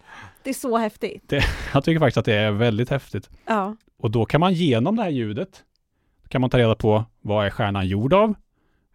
Det 0.43 0.49
är 0.49 0.53
så 0.53 0.77
häftigt. 0.77 1.33
Jag 1.73 1.83
tycker 1.83 1.99
faktiskt 1.99 2.17
att 2.17 2.25
det 2.25 2.33
är 2.35 2.51
väldigt 2.51 2.89
häftigt. 2.89 3.29
Ja. 3.45 3.75
Och 3.99 4.11
då 4.11 4.25
kan 4.25 4.39
man 4.39 4.53
genom 4.53 4.95
det 4.95 5.03
här 5.03 5.09
ljudet, 5.09 5.63
kan 6.29 6.41
man 6.41 6.49
ta 6.49 6.57
reda 6.57 6.75
på 6.75 7.05
vad 7.21 7.45
är 7.45 7.49
stjärnan 7.49 7.87
gjord 7.87 8.13
av? 8.13 8.33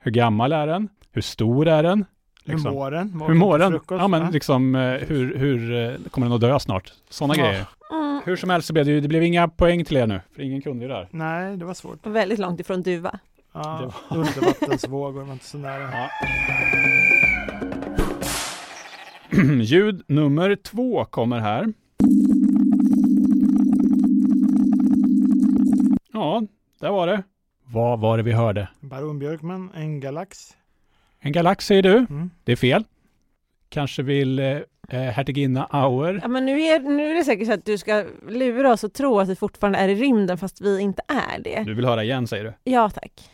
Hur 0.03 0.11
gammal 0.11 0.53
är 0.53 0.67
den? 0.67 0.89
Hur 1.13 1.23
stor 1.23 1.69
är 1.69 1.83
den? 1.83 2.05
Hur 2.45 2.53
Liksom. 2.53 2.75
mår 2.75 2.91
den? 2.91 3.23
Hur 3.27 3.35
mår 3.35 3.59
den? 3.59 3.81
Ja 3.89 4.09
men 4.09 4.23
va? 4.23 4.31
liksom 4.33 4.75
eh, 4.75 4.81
hur, 4.81 5.37
hur 5.39 5.73
eh, 5.75 5.95
kommer 6.11 6.27
den 6.27 6.35
att 6.35 6.41
dö 6.41 6.59
snart? 6.61 6.93
Sådana 7.09 7.35
Ja. 7.37 7.45
grejer. 7.45 7.67
Mm. 7.91 8.21
Hur 8.25 8.37
som 8.37 8.51
helst 8.51 8.67
så 8.69 8.73
blev 8.73 8.85
det 8.85 8.91
ju, 8.93 9.01
det 9.01 9.09
blev 9.09 9.23
inga 9.23 9.49
poäng 9.49 9.85
till 9.85 9.97
er 9.97 10.07
nu, 10.07 10.21
för 10.35 10.43
ingen 10.43 10.63
kunde 10.63 10.83
ju 10.85 10.89
det 10.89 10.95
här. 10.95 11.09
Nej, 11.11 11.57
det 11.57 11.65
var 11.65 11.75
svårt. 11.75 12.07
Väldigt 12.07 12.39
långt 12.39 12.61
ifrån 12.61 12.83
duva. 12.83 13.19
Ja, 13.53 13.93
Undervattensvågor 14.11 15.25
var 15.25 15.33
inte 15.33 15.45
så 15.45 15.59
nära. 15.59 15.91
Ja. 15.93 16.09
Ljud 19.63 20.03
nummer 20.07 20.57
två 20.57 21.05
kommer 21.05 21.39
här. 21.39 21.73
Ja, 26.13 26.43
där 26.81 26.91
var 26.91 27.07
det. 27.07 27.23
Vad 27.73 28.01
var 28.01 28.17
det 28.17 28.23
vi 28.23 28.33
hörde? 28.33 28.69
Baron 28.81 29.19
Björkman, 29.19 29.71
en 29.75 30.01
galax. 30.01 30.57
En 31.21 31.33
galax 31.33 31.67
säger 31.67 31.83
du? 31.83 31.97
Mm. 31.97 32.31
Det 32.45 32.53
är 32.53 32.57
fel. 32.57 32.85
Kanske 33.69 34.03
vill 34.03 34.39
eh, 34.39 34.47
eh, 34.89 35.01
hertiginna 35.01 35.65
Auer. 35.71 36.21
Ja, 36.23 36.29
men 36.29 36.47
nu, 36.47 36.61
är, 36.61 36.81
nu 36.81 37.11
är 37.11 37.15
det 37.15 37.25
säkert 37.25 37.47
så 37.47 37.53
att 37.53 37.65
du 37.65 37.79
ska 37.79 38.05
lura 38.29 38.73
oss 38.73 38.85
och 38.85 38.93
tro 38.93 39.19
att 39.19 39.29
vi 39.29 39.37
fortfarande 39.37 39.79
är 39.79 39.89
i 39.89 39.95
rymden 39.95 40.39
fast 40.39 40.61
vi 40.61 40.81
inte 40.81 41.03
är 41.09 41.39
det. 41.39 41.63
Du 41.65 41.75
vill 41.75 41.85
höra 41.85 42.05
igen 42.05 42.27
säger 42.27 42.45
du? 42.45 42.55
Ja 42.71 42.91
tack. 42.91 43.31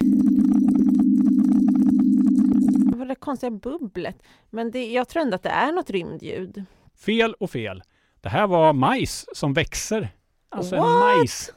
Vad 2.87 2.99
var 2.99 3.07
det 3.07 3.14
konstiga 3.14 3.50
bubblet? 3.50 4.16
Men 4.50 4.71
det, 4.71 4.93
jag 4.93 5.09
tror 5.09 5.23
ändå 5.23 5.35
att 5.35 5.43
det 5.43 5.49
är 5.49 5.73
något 5.73 5.90
rymdljud. 5.90 6.64
Fel 7.05 7.35
och 7.40 7.50
fel. 7.50 7.83
Det 8.21 8.28
här 8.28 8.47
var 8.47 8.73
majs 8.73 9.26
som 9.33 9.52
växer. 9.52 10.09
Alltså 10.49 10.76
en 10.76 10.83
What? 10.83 11.55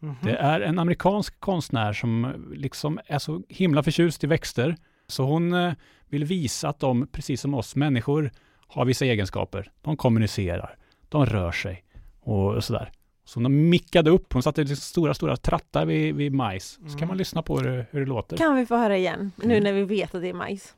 Majsplanta. 0.00 0.06
Mhm. 0.06 0.16
Det 0.22 0.36
är 0.36 0.60
en 0.60 0.78
amerikansk 0.78 1.40
konstnär 1.40 1.92
som 1.92 2.24
eh, 2.24 2.30
liksom 2.52 3.00
är 3.06 3.18
så 3.18 3.42
himla 3.48 3.82
förtjust 3.82 4.24
i 4.24 4.26
växter. 4.26 4.76
Så 5.06 5.24
hon 5.24 5.52
eh, 5.54 5.72
vill 6.08 6.24
visa 6.24 6.68
att 6.68 6.78
de, 6.80 7.06
precis 7.12 7.40
som 7.40 7.54
oss 7.54 7.76
människor, 7.76 8.30
har 8.68 8.84
vissa 8.84 9.04
egenskaper. 9.04 9.70
De 9.82 9.96
kommunicerar, 9.96 10.76
de 11.08 11.26
rör 11.26 11.52
sig 11.52 11.84
och 12.20 12.64
sådär. 12.64 12.90
Så 13.24 13.40
hon 13.40 13.68
mickade 13.68 14.10
upp, 14.10 14.32
hon 14.32 14.42
satte 14.42 14.60
liksom 14.60 14.76
stora, 14.76 15.14
stora 15.14 15.36
trattar 15.36 15.86
vid, 15.86 16.14
vid 16.14 16.32
majs. 16.32 16.70
Så 16.74 16.80
kan 16.82 16.96
Mm. 16.98 17.08
man 17.08 17.16
lyssna 17.16 17.42
på 17.42 17.58
hur, 17.58 17.70
det- 17.70 17.86
hur 17.90 18.00
det 18.00 18.06
låter. 18.06 18.36
Kan 18.36 18.56
vi 18.56 18.66
få 18.66 18.76
höra 18.76 18.96
igen? 18.96 19.32
Nu 19.36 19.44
Mm. 19.44 19.64
när 19.64 19.72
vi 19.72 19.84
vet 19.84 20.14
att 20.14 20.22
det 20.22 20.28
är 20.28 20.34
majs. 20.34 20.74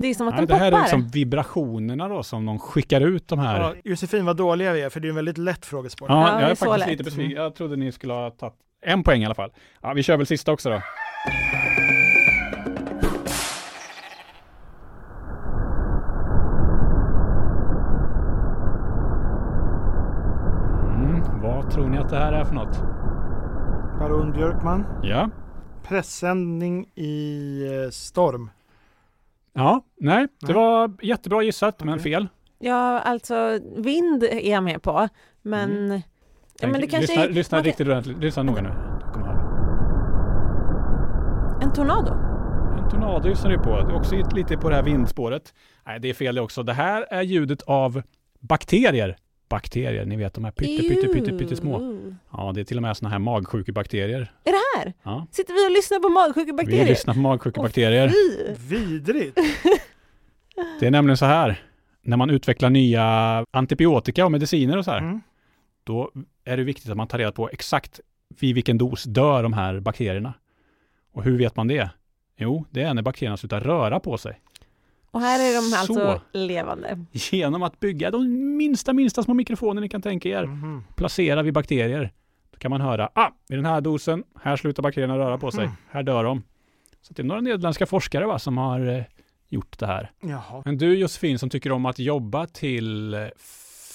Det 0.00 0.06
är 0.06 0.14
som 0.14 0.28
att 0.28 0.34
Nej, 0.34 0.46
de 0.46 0.52
det 0.52 0.58
här 0.58 0.70
poppar. 0.70 0.78
är 0.78 0.82
liksom 0.82 1.08
vibrationerna 1.08 2.08
då 2.08 2.22
som 2.22 2.46
de 2.46 2.58
skickar 2.58 3.00
ut 3.00 3.28
de 3.28 3.38
här. 3.38 3.60
Ja, 3.60 3.74
Josefin, 3.84 4.24
vad 4.26 4.36
dåliga 4.36 4.72
vi 4.72 4.80
är, 4.82 4.90
för 4.90 5.00
det 5.00 5.06
är 5.06 5.10
en 5.10 5.14
väldigt 5.16 5.38
lätt 5.38 5.66
frågesport. 5.66 6.08
Ja, 6.08 6.20
Ja, 6.28 6.32
jag 6.32 6.42
är 6.42 6.50
är 6.50 6.54
faktiskt 6.54 6.78
lätt. 6.78 6.88
lite 6.88 7.04
besviken. 7.04 7.42
Jag 7.42 7.54
trodde 7.54 7.76
ni 7.76 7.92
skulle 7.92 8.12
ha 8.12 8.30
tagit 8.30 8.54
en 8.86 9.02
poäng 9.02 9.22
i 9.22 9.24
alla 9.24 9.34
fall. 9.34 9.50
Ja, 9.82 9.92
vi 9.92 10.02
kör 10.02 10.16
väl 10.16 10.26
sista 10.26 10.52
också 10.52 10.70
då. 10.70 10.80
Mm, 20.94 21.22
vad 21.42 21.70
tror 21.70 21.88
ni 21.88 21.98
att 21.98 22.08
det 22.08 22.16
här 22.16 22.32
är 22.32 22.44
för 22.44 22.54
något? 22.54 22.78
Baron 23.98 24.32
Björkman, 24.32 24.84
Ja, 25.02 25.30
pressändning 25.82 26.86
i 26.94 27.62
eh, 27.84 27.90
storm. 27.90 28.50
Ja, 29.58 29.80
nej, 30.00 30.26
det 30.40 30.52
var 30.52 30.90
jättebra 31.02 31.42
gissat, 31.42 31.84
men 31.84 31.94
Okej. 31.94 32.02
fel. 32.12 32.28
Ja, 32.58 33.00
alltså 33.00 33.58
vind 33.76 34.22
är 34.24 34.50
jag 34.50 34.62
med 34.64 34.82
på. 34.82 35.08
Men, 35.42 35.70
Mm. 35.86 36.00
ja, 36.60 36.68
men 36.68 36.80
det 36.80 36.86
kanske 36.86 37.00
lyssna, 37.12 37.24
är 37.24 37.28
lyssna 37.28 37.58
det- 37.60 37.68
riktigt 37.68 37.86
ordentligt. 37.88 38.18
Lyssna 38.18 38.42
noga 38.42 38.62
nu. 38.62 38.68
En 41.62 41.72
tornado. 41.72 42.12
En 42.82 42.90
tornado 42.90 43.28
lyssnar 43.28 43.50
du 43.50 43.58
på. 43.58 43.70
Också 43.96 44.14
lite 44.34 44.56
på 44.56 44.68
det 44.68 44.74
här 44.76 44.82
vindspåret. 44.82 45.54
Nej, 45.86 46.00
det 46.00 46.08
är 46.10 46.14
fel 46.14 46.34
det 46.34 46.40
också. 46.40 46.62
Det 46.62 46.72
här 46.72 47.06
är 47.10 47.22
ljudet 47.22 47.62
av 47.62 48.02
bakterier. 48.40 49.16
Bakterier, 49.48 50.04
ni 50.04 50.16
vet 50.16 50.34
de 50.34 50.44
här 50.44 50.50
pytte, 50.50 50.82
pytte, 50.88 51.08
pytte, 51.08 51.38
pytte 51.38 51.56
små. 51.56 51.98
Ja, 52.32 52.52
det 52.54 52.60
är 52.60 52.64
till 52.64 52.76
och 52.76 52.82
med 52.82 52.96
såna 52.96 53.08
här 53.10 53.18
magsjukebakterier. 53.18 54.32
Är 54.44 54.50
det 54.52 54.78
här? 54.78 54.92
Ja. 55.02 55.26
Sitter 55.30 55.54
vi 55.54 55.66
och 55.66 55.70
lyssnar 55.76 55.98
på 55.98 56.08
Vi 56.08 56.14
magsjukebakterier? 56.14 56.86
lyssnar 56.86 57.14
på 57.14 57.20
magsjukebakterier. 57.20 58.08
Fy! 58.08 58.54
Vidrigt! 58.76 59.38
Det 60.80 60.86
är 60.86 60.90
nämligen 60.90 61.16
så 61.16 61.24
här. 61.26 61.60
När 62.02 62.16
man 62.16 62.30
utvecklar 62.30 62.70
nya 62.70 63.04
antibiotika 63.50 64.24
och 64.24 64.32
mediciner 64.32 64.76
och 64.76 64.84
så 64.84 64.90
här, 64.90 64.98
Mm. 64.98 65.20
då 65.84 66.10
är 66.44 66.56
det 66.56 66.64
viktigt 66.64 66.90
att 66.90 66.96
man 66.96 67.06
tar 67.08 67.18
reda 67.18 67.32
på 67.32 67.48
exakt 67.52 68.00
vid 68.40 68.54
vilken 68.54 68.78
dos 68.78 69.04
dör 69.04 69.42
de 69.42 69.52
här 69.52 69.80
bakterierna. 69.80 70.34
Och 71.12 71.22
hur 71.24 71.38
vet 71.38 71.56
man 71.56 71.68
det? 71.68 71.90
Jo, 72.36 72.64
det 72.70 72.82
är 72.82 72.94
när 72.94 73.02
bakterierna 73.02 73.36
slutar 73.36 73.60
röra 73.60 74.00
på 74.00 74.18
sig. 74.18 74.40
Och 75.10 75.20
här 75.20 75.40
är 75.50 75.54
de 75.54 75.76
alltså 75.78 75.94
Så. 75.94 76.38
levande. 76.38 77.04
Genom 77.12 77.62
att 77.62 77.80
bygga 77.80 78.10
de 78.10 78.56
minsta, 78.56 78.92
minsta 78.92 79.22
små 79.22 79.34
mikrofoner 79.34 79.80
ni 79.80 79.88
kan 79.88 80.02
tänka 80.02 80.28
er. 80.28 80.46
Mhm. 80.46 80.84
placera 80.96 81.42
vid 81.42 81.54
bakterier. 81.54 82.12
Då 82.50 82.58
kan 82.58 82.70
man 82.70 82.80
höra, 82.80 83.10
ah, 83.14 83.28
i 83.48 83.54
den 83.54 83.64
här 83.64 83.80
dosen, 83.80 84.24
här 84.42 84.56
slutar 84.56 84.82
bakterierna 84.82 85.18
röra 85.18 85.38
på 85.38 85.50
sig, 85.50 85.64
Mm. 85.64 85.76
här 85.90 86.02
dör 86.02 86.24
de. 86.24 86.42
Så 87.02 87.12
det 87.14 87.22
är 87.22 87.24
några 87.24 87.40
nederländska 87.40 87.86
forskare 87.86 88.26
va, 88.26 88.38
som 88.38 88.58
har 88.58 88.88
eh, 88.96 89.02
gjort 89.48 89.78
det 89.78 89.86
här. 89.86 90.10
Jaha. 90.20 90.62
Men 90.64 90.78
du 90.78 90.98
Josefin 90.98 91.38
som 91.38 91.50
tycker 91.50 91.72
om 91.72 91.86
att 91.86 91.98
jobba 91.98 92.46
till 92.46 93.14
eh, 93.14 93.20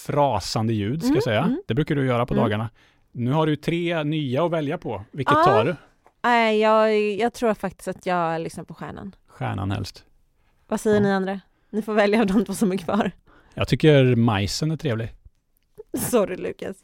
frasande 0.05 0.74
ljud, 0.74 1.00
ska 1.00 1.05
Mm, 1.08 1.15
jag 1.15 1.24
säga. 1.24 1.41
mm. 1.43 1.62
Det 1.67 1.74
brukar 1.74 1.96
du 1.96 2.05
göra 2.05 2.25
på 2.25 2.34
Mm. 2.34 2.43
dagarna. 2.43 2.70
Nu 3.12 3.32
har 3.32 3.48
du 3.48 3.55
tre 3.55 4.03
nya 4.03 4.46
att 4.46 4.51
välja 4.51 4.77
på. 4.77 5.03
Vilket 5.12 5.34
Ja. 5.38 5.43
tar 5.43 5.65
du? 5.65 5.75
Nej, 6.24 6.60
jag, 6.60 7.00
jag 7.12 7.34
tror 7.34 7.53
faktiskt 7.53 7.88
att 7.88 8.05
jag 8.05 8.41
lyssnar 8.41 8.63
på 8.63 8.74
stjärnan. 8.74 9.15
Stjärnan 9.27 9.72
helst. 9.72 10.05
Vad 10.73 10.79
säger 10.79 10.99
ni 11.01 11.11
andra? 11.11 11.39
Ni 11.69 11.81
får 11.81 11.93
välja 11.93 12.19
av 12.19 12.25
de 12.25 12.45
två 12.45 12.53
som 12.53 12.71
är 12.71 12.77
kvar. 12.77 13.11
Jag 13.53 13.67
tycker 13.67 14.15
majsen 14.15 14.71
är 14.71 14.77
trevlig. 14.77 15.13
Sorry 15.97 16.35
Lukas. 16.35 16.75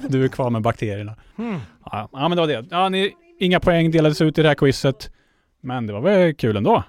du 0.08 0.24
är 0.24 0.28
kvar 0.28 0.50
med 0.50 0.62
bakterierna. 0.62 1.14
Mm. 1.38 1.60
Ja, 1.84 2.08
ja 2.12 2.28
men 2.28 2.30
det 2.30 2.42
var 2.42 2.46
det. 2.46 2.66
Ja, 2.70 2.88
ni, 2.88 3.14
inga 3.38 3.60
poäng 3.60 3.90
delades 3.90 4.20
ut 4.20 4.38
i 4.38 4.42
det 4.42 4.48
här 4.48 4.54
quizet. 4.54 5.10
Men 5.60 5.86
det 5.86 5.92
var 5.92 6.00
väl 6.00 6.34
kul 6.34 6.56
ändå. 6.56 6.82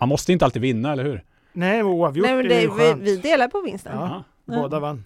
Man 0.00 0.08
måste 0.08 0.32
inte 0.32 0.44
alltid 0.44 0.62
vinna, 0.62 0.92
eller 0.92 1.04
hur? 1.04 1.24
Nej, 1.52 1.82
oavgjort 1.82 2.26
Nej, 2.26 2.36
men 2.36 2.44
är 2.44 2.48
det, 2.48 2.62
ju 2.62 2.70
vi, 2.70 2.76
skönt. 2.76 3.02
vi 3.02 3.16
delar 3.16 3.48
på 3.48 3.60
vinsten. 3.60 3.96
Ja. 3.96 4.24
Ja. 4.44 4.54
Båda 4.56 4.80
vann. 4.80 5.04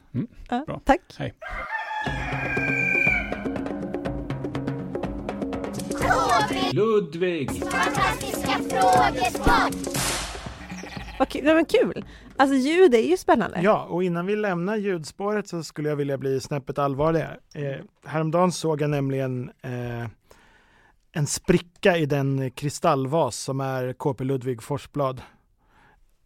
Ja, 0.51 0.65
bra. 0.67 0.81
Tack. 0.85 1.01
Ludvig! 6.73 7.51
Fantastiska 7.51 8.53
frågesport! 8.69 10.10
Vad 11.21 11.29
kul. 11.29 11.45
Ja, 11.45 11.55
men 11.55 11.65
kul. 11.65 12.05
Alltså 12.37 12.57
ljud 12.57 12.95
är 12.95 12.99
ju 12.99 13.17
spännande. 13.17 13.61
Ja, 13.63 13.85
och 13.85 14.05
innan 14.05 14.27
vi 14.27 14.37
lämnar 14.37 14.77
ljudspåret 14.77 15.49
så 15.49 15.63
skulle 15.63 15.89
jag 15.89 15.97
vilja 15.97 16.19
bli 16.19 16.41
snäppet 16.41 16.79
allvarligare. 16.79 17.39
Eh, 17.55 17.77
häromdagen 18.05 18.53
såg 18.53 18.81
jag 18.83 18.91
nämligen 18.91 19.51
eh, 19.63 20.09
en 21.13 21.27
spricka 21.27 21.97
i 21.97 22.07
den 22.07 22.51
kristallvas 22.51 23.37
som 23.37 23.61
är 23.61 23.93
KP 23.93 24.25
Ludvig 24.25 24.63
Forsblad. 24.63 25.23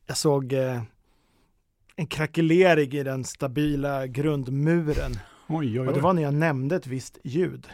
Jag 0.06 0.16
såg 0.16 0.52
eh, 0.52 0.82
en 1.96 2.06
krackelering 2.06 2.92
i 2.92 3.02
den 3.02 3.24
stabila 3.24 4.06
grundmuren. 4.06 5.12
Oj, 5.48 5.80
oj, 5.80 5.86
Och 5.86 5.86
det 5.86 5.92
oj. 5.92 6.00
var 6.00 6.12
när 6.12 6.22
jag 6.22 6.34
nämnde 6.34 6.76
ett 6.76 6.86
visst 6.86 7.18
ljud. 7.24 7.68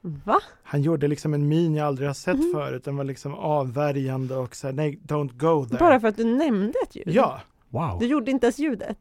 Va? 0.00 0.40
Han 0.62 0.82
gjorde 0.82 1.08
liksom 1.08 1.34
en 1.34 1.48
min 1.48 1.74
jag 1.74 1.86
aldrig 1.86 2.08
har 2.08 2.14
sett 2.14 2.36
Mhm. 2.38 2.50
förut. 2.54 2.84
Den 2.84 2.96
var 2.96 3.04
liksom 3.04 3.34
avvärjande 3.34 4.36
och 4.36 4.56
så 4.56 4.66
här, 4.66 4.74
nej, 4.74 4.98
don't 5.02 5.36
go 5.36 5.64
there. 5.66 5.78
Bara 5.78 6.00
för 6.00 6.08
att 6.08 6.16
du 6.16 6.24
nämnde 6.24 6.74
ett 6.84 6.96
ljud? 6.96 7.04
Ja, 7.08 7.40
Wow. 7.70 7.98
Du 8.00 8.06
gjorde 8.06 8.30
inte 8.30 8.46
ens 8.46 8.58
ljudet? 8.58 8.98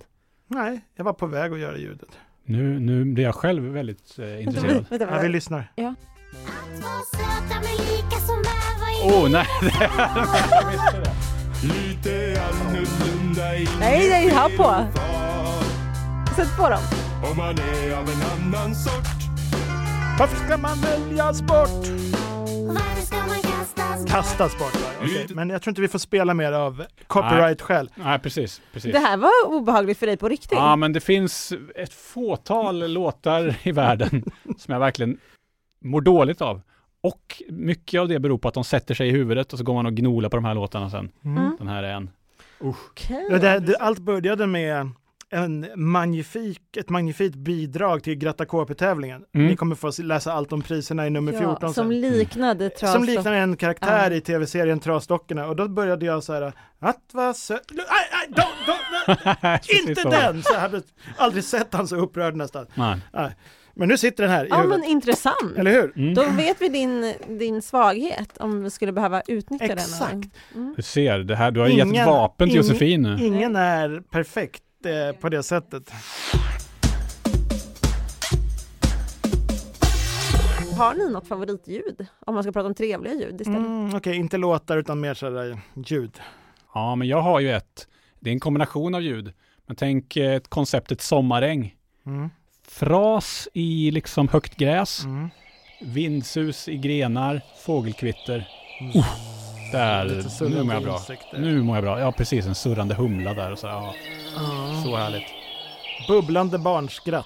nej, 0.48 0.82
jag 0.96 1.04
var 1.04 1.14
på 1.14 1.26
väg 1.28 1.54
att 1.54 1.60
göra 1.60 1.78
ljudet. 1.78 2.10
Nu, 2.46 2.80
nu 2.80 3.06
blir 3.06 3.24
jag 3.24 3.36
själv 3.36 3.64
väldigt 3.64 4.20
eh, 4.20 4.26
Vänta, 4.26 4.40
intresserad. 4.42 4.74
vänta, 4.74 4.90
vänta, 4.98 5.16
Ja, 5.16 5.22
vi 5.22 5.30
lyssnar. 5.30 5.72
I 5.76 5.94
Åh 9.04 9.26
oh, 9.26 9.30
nej! 9.30 9.46
Lite 11.64 12.42
annorlunda 12.42 13.56
i 13.58 13.68
Nej, 13.80 14.10
nej, 14.10 14.30
ha 14.30 14.50
på! 14.58 14.86
Sätt 16.36 16.58
på 16.58 16.70
dem. 16.70 16.80
Om 17.32 17.38
man 17.38 17.56
är 17.60 17.92
av 17.98 18.10
en 18.10 18.22
annan 18.56 18.76
sort 18.76 19.17
Varför 20.20 20.46
ska 20.46 20.58
man 20.58 20.78
väljas 20.78 21.42
bort? 21.42 21.88
Varför 22.68 23.02
ska 23.02 23.18
man 23.18 23.42
kastas 23.42 24.02
bort? 24.02 24.10
Kastas 24.10 24.60
bort. 24.60 24.76
va? 24.76 24.88
Okej, 25.02 25.28
Men 25.30 25.50
jag 25.50 25.62
tror 25.62 25.72
inte 25.72 25.82
vi 25.82 25.88
får 25.88 26.00
spela 26.00 26.34
mer 26.34 26.52
av 26.52 26.86
copyright-skäl. 27.08 27.90
Nej, 27.96 28.20
precis. 28.20 28.62
precis. 28.74 28.94
Det 28.94 29.00
här 29.00 29.18
var 29.18 29.32
obehagligt 29.46 29.98
för 29.98 30.08
dig 30.08 30.18
på 30.18 30.30
riktigt. 30.30 30.52
Ja, 30.52 30.76
men 30.76 30.94
det 30.94 31.00
finns 31.00 31.54
ett 31.76 31.94
fåtal 31.94 32.94
låtar 32.94 33.56
i 33.64 33.72
världen 33.72 34.24
som 34.58 34.72
jag 34.72 34.80
verkligen 34.80 35.18
mår 35.80 36.02
dåligt 36.02 36.42
av. 36.42 36.62
Och 37.02 37.44
mycket 37.50 38.02
av 38.02 38.08
det 38.08 38.20
beror 38.20 38.38
på 38.38 38.48
att 38.48 38.54
de 38.54 38.64
sätter 38.64 38.96
sig 38.96 39.08
i 39.08 39.12
huvudet 39.12 39.54
och 39.54 39.60
så 39.60 39.66
går 39.66 39.74
man 39.74 39.86
och 39.86 39.94
gnolar 39.94 40.30
på 40.30 40.38
de 40.38 40.46
här 40.46 40.56
låtarna 40.56 40.90
sen. 40.90 41.12
Mm. 41.26 41.38
Mm. 41.38 41.56
Den 41.60 41.68
här 41.68 41.84
är 41.84 41.94
en. 41.94 42.10
Ja, 43.30 43.38
det, 43.40 43.60
det, 43.60 43.78
allt 43.78 44.00
började 44.00 44.48
med 44.48 44.90
en 45.32 45.68
magnifik, 45.76 46.78
ett 46.78 46.90
magnifikt 46.90 47.36
bidrag 47.36 48.04
till 48.04 48.16
Gratta 48.16 48.46
KP-tävlingen. 48.46 49.24
Mm. 49.36 49.48
Ni 49.48 49.56
kommer 49.56 49.76
få 49.76 49.92
läsa 50.04 50.34
allt 50.34 50.54
om 50.54 50.62
priserna 50.62 51.08
i 51.08 51.10
nummer 51.10 51.32
14 51.32 51.50
Ja, 51.62 51.68
sen. 51.68 51.74
som 51.74 51.92
liknade 51.92 52.70
tras 52.70 52.94
Som 52.94 53.04
liknar 53.04 53.34
en 53.34 53.56
karaktär 53.58 54.12
Ja. 54.12 54.18
i 54.18 54.22
tv-serien 54.22 54.80
Trasdockorna 54.80 55.48
och 55.48 55.56
då 55.56 55.68
började 55.68 56.06
jag 56.06 56.24
så 56.24 56.34
här 56.34 56.54
att 56.80 57.02
vad 57.14 57.36
sö... 57.36 57.58
Inte 59.88 60.04
den! 60.04 60.44
Så 60.44 60.54
jag 60.54 60.60
hade 60.60 60.82
aldrig 61.18 61.44
sett 61.44 61.74
han 61.74 61.88
så 61.88 61.96
upprörd 61.96 62.36
nästan. 62.36 62.66
Nej. 62.76 63.00
Men 63.80 63.88
nu 63.90 63.98
sitter 63.98 64.24
den 64.24 64.32
här 64.32 64.46
i 64.46 64.50
Ja 64.50 64.56
huvudet. 64.56 64.80
men 64.80 64.90
intressant. 64.90 65.58
Eller 65.58 65.72
hur? 65.72 65.94
Mm. 65.98 66.14
Då 66.14 66.24
vet 66.24 66.62
vi 66.62 66.70
din, 66.70 67.14
din 67.40 67.62
svaghet 67.62 68.38
om 68.38 68.64
vi 68.64 68.70
skulle 68.70 68.92
behöva 68.92 69.22
utnyttja 69.28 69.66
Exakt. 69.66 70.12
den. 70.12 70.30
Mm. 70.56 70.74
Du 70.78 70.82
ser, 70.82 71.20
det 71.20 71.36
här, 71.36 71.52
du 71.52 71.60
har 71.60 71.68
Ingen- 71.68 71.94
gett 71.94 72.06
vapen 72.08 72.50
till 72.50 72.56
ingen- 72.58 72.68
Josefin 72.68 73.02
nu. 73.02 73.18
Ingen 73.26 73.56
är 73.56 74.02
perfekt 74.12 74.64
eh, 74.86 75.12
på 75.12 75.30
det 75.30 75.44
sättet. 75.44 75.92
Har 80.78 80.94
ni 80.94 81.10
något 81.10 81.28
favoritljud? 81.28 82.08
Om 82.20 82.34
man 82.34 82.44
ska 82.44 82.52
prata 82.52 82.68
om 82.68 82.74
trevliga 82.74 83.14
ljud 83.14 83.42
istället. 83.42 83.60
Mm, 83.60 83.96
Okej, 83.96 84.16
inte 84.16 84.38
låtar 84.38 84.78
utan 84.78 85.00
mer 85.00 85.14
sådär 85.14 85.60
ljud. 85.86 86.20
Ja, 86.74 86.96
men 86.96 87.08
jag 87.08 87.22
har 87.22 87.40
ju 87.40 87.52
ett. 87.52 87.88
Det 88.20 88.30
är 88.30 88.34
en 88.34 88.40
kombination 88.40 88.96
av 88.96 89.02
ljud. 89.02 89.34
Men 89.66 89.76
tänk 89.76 90.18
eh, 90.18 90.40
konceptet 90.40 91.02
sommaräng. 91.02 91.76
Mm, 92.06 92.30
Fras 92.68 93.48
i 93.54 93.92
liksom 93.92 94.28
högt 94.28 94.56
gräs, 94.56 95.06
mm. 95.06 95.30
vindsus 95.82 96.68
i 96.68 96.78
grenar, 96.78 97.42
fågelkvitter. 97.66 98.48
Mm. 98.82 99.04
Där, 99.72 100.06
nu 100.50 100.64
mår 100.64 100.74
jag 100.74 100.84
bra. 100.84 100.94
insekter. 100.94 101.38
Nu 101.38 101.64
mår 101.64 101.76
jag 101.78 101.84
bra. 101.84 102.00
Ja, 102.00 102.12
precis. 102.12 102.46
En 102.46 102.56
surrande 102.56 102.96
humla 102.96 103.34
där. 103.34 103.52
Och 103.52 103.60
så, 103.60 103.68
ja, 103.68 103.94
så 104.86 104.96
härligt. 104.96 105.24
Bubblande 106.08 106.58
barnskratt 106.58 107.26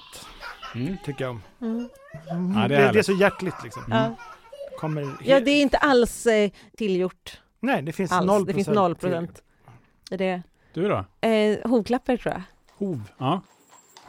Mm. 0.75 0.98
tycker 1.05 1.24
jag 1.24 1.31
om. 1.31 1.41
Mm. 1.62 1.89
Mm, 2.31 2.53
Ja, 2.57 2.60
det 2.60 2.63
är 2.63 2.67
det, 2.69 2.75
det 2.75 2.81
är 2.81 2.86
härligt. 2.86 3.05
så 3.05 3.12
hjärtligt 3.13 3.63
liksom. 3.63 3.83
Ja. 3.89 4.15
Kommer 4.79 5.15
ja, 5.24 5.39
det 5.39 5.51
är 5.51 5.62
inte 5.62 5.77
alls 5.77 6.25
eh, 6.25 6.51
tillgjort 6.77 7.39
Nej, 7.60 7.81
det 7.81 7.91
finns 7.91 8.12
alls. 8.12 8.25
noll 8.27 8.45
Det 8.45 8.53
finns 8.53 8.67
procent 8.67 8.75
noll 8.83 8.95
procent. 8.95 9.41
Det 10.10 10.15
är 10.15 10.17
det. 10.17 10.41
Du 10.74 10.89
då? 10.89 11.27
Eh, 11.27 11.69
hovklappar 11.69 12.17
tror 12.17 12.33
jag. 12.33 12.41
Hov? 12.88 13.01
Ja. 13.17 13.41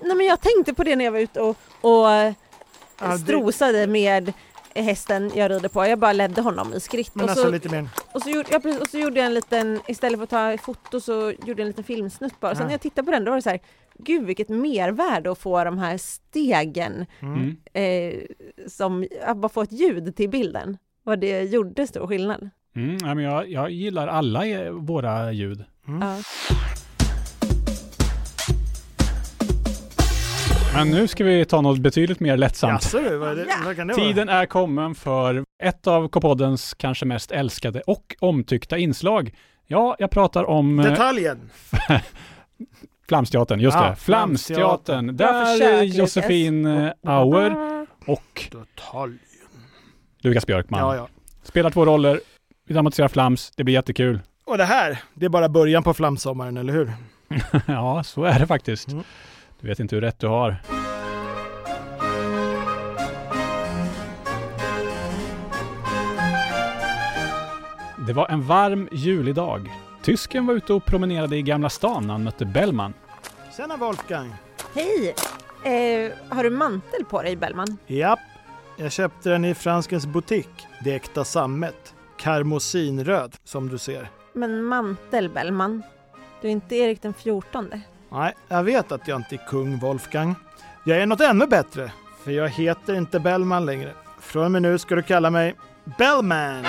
Nej, 0.00 0.16
men 0.16 0.26
jag 0.26 0.40
tänkte 0.40 0.74
på 0.74 0.84
det 0.84 0.96
när 0.96 1.04
jag 1.04 1.12
var 1.12 1.18
ute 1.18 1.40
och, 1.40 1.56
och 1.80 2.10
eh, 2.10 2.32
Ja, 3.00 3.06
det- 3.08 3.18
strosade 3.18 3.86
med 3.86 4.32
hästen 4.74 5.32
jag 5.34 5.50
rider 5.50 5.68
på. 5.68 5.86
Jag 5.86 5.98
bara 5.98 6.12
ledde 6.12 6.40
honom 6.42 6.74
i 6.74 6.80
skritt. 6.80 7.14
Men 7.14 7.24
och, 7.24 7.30
alltså 7.30 7.44
så, 7.44 7.50
lite 7.50 7.68
mer. 7.68 7.88
och, 8.12 8.22
så 8.22 8.30
gjorde, 8.30 8.48
ja, 8.50 8.60
precis, 8.60 8.80
och 8.80 8.88
så 8.88 8.98
gjorde 8.98 9.16
jag 9.20 9.26
en 9.26 9.34
liten, 9.34 9.80
istället 9.88 10.18
för 10.18 10.24
att 10.24 10.30
ta 10.58 10.64
foto 10.64 11.00
så 11.00 11.12
gjorde 11.30 11.40
jag 11.46 11.60
en 11.60 11.66
liten 11.66 11.84
filmsnutt 11.84 12.40
bara. 12.40 12.54
Sen 12.54 12.62
Ja. 12.62 12.66
när 12.66 12.72
jag 12.74 12.80
tittade 12.80 13.04
på 13.06 13.10
den 13.12 13.24
då 13.24 13.30
var 13.30 13.36
det 13.36 13.42
så 13.42 13.50
här, 13.50 13.60
gud 13.98 14.24
vilket 14.26 14.48
mervärde 14.48 15.32
att 15.32 15.38
få 15.38 15.64
de 15.64 15.78
här 15.78 15.96
stegen, 15.98 17.06
Mm. 17.20 17.34
Mm. 17.34 17.56
eh, 18.12 18.20
som, 18.66 19.06
att 19.26 19.36
bara 19.36 19.48
få 19.48 19.62
ett 19.62 19.72
ljud 19.72 20.16
till 20.16 20.30
bilden. 20.30 20.78
Vad 21.04 21.18
det 21.20 21.42
gjorde 21.42 21.86
stor 21.86 22.06
skillnad. 22.06 22.50
Mm, 22.76 22.96
ja, 23.00 23.14
men 23.14 23.24
jag, 23.24 23.50
jag 23.50 23.70
gillar 23.70 24.08
alla 24.08 24.46
eh, 24.46 24.70
våra 24.72 25.32
ljud. 25.32 25.64
Mm. 25.88 26.00
Ja. 26.08 26.16
Men 30.74 30.90
nu 30.90 31.08
ska 31.08 31.24
vi 31.24 31.44
ta 31.44 31.60
något 31.60 31.78
betydligt 31.78 32.20
mer 32.20 32.36
lättsamt. 32.36 32.72
Jaså, 32.72 33.18
vad, 33.18 33.28
är 33.30 33.36
det, 33.36 33.46
vad 33.64 33.76
kan 33.76 33.86
det 33.86 33.94
vara? 33.94 34.06
Tiden 34.06 34.28
är 34.28 34.46
kommen 34.46 34.94
för 34.94 35.44
ett 35.62 35.86
av 35.86 36.08
K-poddens 36.08 36.74
kanske 36.74 37.06
mest 37.06 37.30
älskade 37.32 37.80
och 37.80 38.16
omtyckta 38.20 38.78
inslag. 38.78 39.34
Ja, 39.66 39.96
jag 39.98 40.10
pratar 40.10 40.44
om 40.44 40.78
eh, 40.78 40.84
Detaljen! 40.84 41.50
Flamsteatern, 43.08 43.60
just 43.60 43.76
Ja, 43.76 43.88
det. 43.90 43.96
Flamsteatern. 43.96 45.16
Där 45.16 45.80
Lukas. 45.80 45.96
Josefin 45.98 46.66
eh, 46.66 46.92
Auer 47.06 47.86
och 48.06 48.48
Detalj. 48.52 49.18
Lukas 50.20 50.46
Björkman 50.46 50.80
Ja, 50.80 50.96
ja. 50.96 51.08
spelar 51.42 51.70
två 51.70 51.84
roller. 51.84 52.20
Vi 52.66 52.74
dramatiserar 52.74 53.08
Flams. 53.08 53.50
Det 53.56 53.64
blir 53.64 53.74
jättekul. 53.74 54.20
Och 54.44 54.58
det 54.58 54.64
här, 54.64 54.98
det 55.14 55.24
är 55.26 55.30
bara 55.30 55.48
början 55.48 55.82
på 55.82 55.94
flamsommaren, 55.94 56.56
eller 56.56 56.72
hur? 56.72 56.92
ja, 57.66 58.02
så 58.04 58.24
är 58.24 58.38
det 58.38 58.46
faktiskt. 58.46 58.88
Mm. 58.88 59.04
Du 59.62 59.68
vet 59.68 59.80
inte 59.80 59.96
hur 59.96 60.02
rätt 60.02 60.18
du 60.18 60.26
har. 60.26 60.56
Det 68.06 68.12
var 68.12 68.28
en 68.28 68.42
varm 68.42 68.88
julidag. 68.92 69.70
Tysken 70.02 70.46
var 70.46 70.54
ute 70.54 70.72
och 70.72 70.84
promenerade 70.84 71.36
i 71.36 71.42
Gamla 71.42 71.68
stan 71.68 72.06
när 72.06 72.14
han 72.14 72.24
mötte 72.24 72.44
Bellman. 72.44 72.94
Tjena 73.56 73.76
Wolfgang! 73.76 74.34
Hej! 74.74 75.14
Eh, 75.64 76.12
har 76.28 76.44
du 76.44 76.50
mantel 76.50 77.04
på 77.04 77.22
dig 77.22 77.36
Bellman? 77.36 77.76
Japp, 77.86 78.20
jag 78.76 78.92
köpte 78.92 79.30
den 79.30 79.44
i 79.44 79.54
franskens 79.54 80.06
butik. 80.06 80.66
Det 80.84 80.90
är 80.92 80.96
äkta 80.96 81.24
sammet. 81.24 81.94
Karmosinröd, 82.18 83.36
som 83.44 83.68
du 83.68 83.78
ser. 83.78 84.10
Men 84.32 84.62
mantel 84.62 85.28
Bellman? 85.28 85.82
Du 86.40 86.48
är 86.48 86.52
inte 86.52 86.76
Erik 86.76 87.02
den 87.02 87.14
fjortonde? 87.14 87.80
Nej, 88.12 88.34
jag 88.48 88.62
vet 88.64 88.92
att 88.92 89.08
jag 89.08 89.18
inte 89.18 89.34
är 89.34 89.48
kung 89.48 89.78
Wolfgang. 89.78 90.34
Jag 90.84 90.98
är 90.98 91.06
något 91.06 91.20
ännu 91.20 91.46
bättre, 91.46 91.92
för 92.24 92.30
jag 92.30 92.48
heter 92.48 92.94
inte 92.94 93.20
Bellman 93.20 93.66
längre. 93.66 93.92
Från 94.20 94.44
och 94.44 94.50
med 94.50 94.62
nu 94.62 94.78
ska 94.78 94.94
du 94.94 95.02
kalla 95.02 95.30
mig 95.30 95.54
Bellman! 95.98 96.64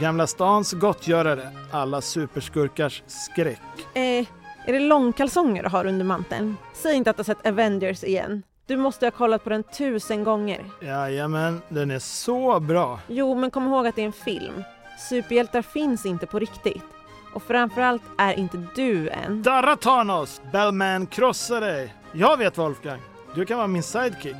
Gamla 0.00 0.26
stans 0.26 0.72
gottgörare, 0.72 1.48
alla 1.70 2.00
superskurkars 2.00 3.02
skräck. 3.06 3.60
Eh, 3.94 4.26
är 4.66 4.72
det 4.72 4.80
långkalsonger 4.80 5.62
du 5.62 5.68
har 5.68 5.86
under 5.86 6.04
manteln? 6.04 6.56
Säg 6.72 6.96
inte 6.96 7.10
att 7.10 7.16
du 7.16 7.20
har 7.20 7.24
sett 7.24 7.46
Avengers 7.46 8.04
igen. 8.04 8.42
Du 8.66 8.76
måste 8.76 9.06
ha 9.06 9.10
kollat 9.10 9.44
på 9.44 9.50
den 9.50 9.62
tusen 9.62 10.24
gånger. 10.24 10.64
Jajamän, 10.82 11.60
den 11.68 11.90
är 11.90 11.98
så 11.98 12.60
bra. 12.60 13.00
Jo, 13.08 13.34
men 13.34 13.50
kom 13.50 13.66
ihåg 13.66 13.86
att 13.86 13.96
det 13.96 14.02
är 14.02 14.06
en 14.06 14.12
film. 14.12 14.64
Superhjältar 15.10 15.62
finns 15.62 16.06
inte 16.06 16.26
på 16.26 16.38
riktigt. 16.38 16.93
Och 17.34 17.42
framförallt 17.42 18.02
är 18.18 18.38
inte 18.38 18.62
du 18.74 19.08
en. 19.08 19.42
Darra 19.42 19.76
Thanos! 19.76 20.40
Bellman 20.52 21.06
krossar 21.06 21.60
dig! 21.60 21.94
Jag 22.12 22.36
vet 22.36 22.58
Wolfgang, 22.58 23.00
du 23.34 23.44
kan 23.44 23.56
vara 23.56 23.66
min 23.66 23.82
sidekick. 23.82 24.36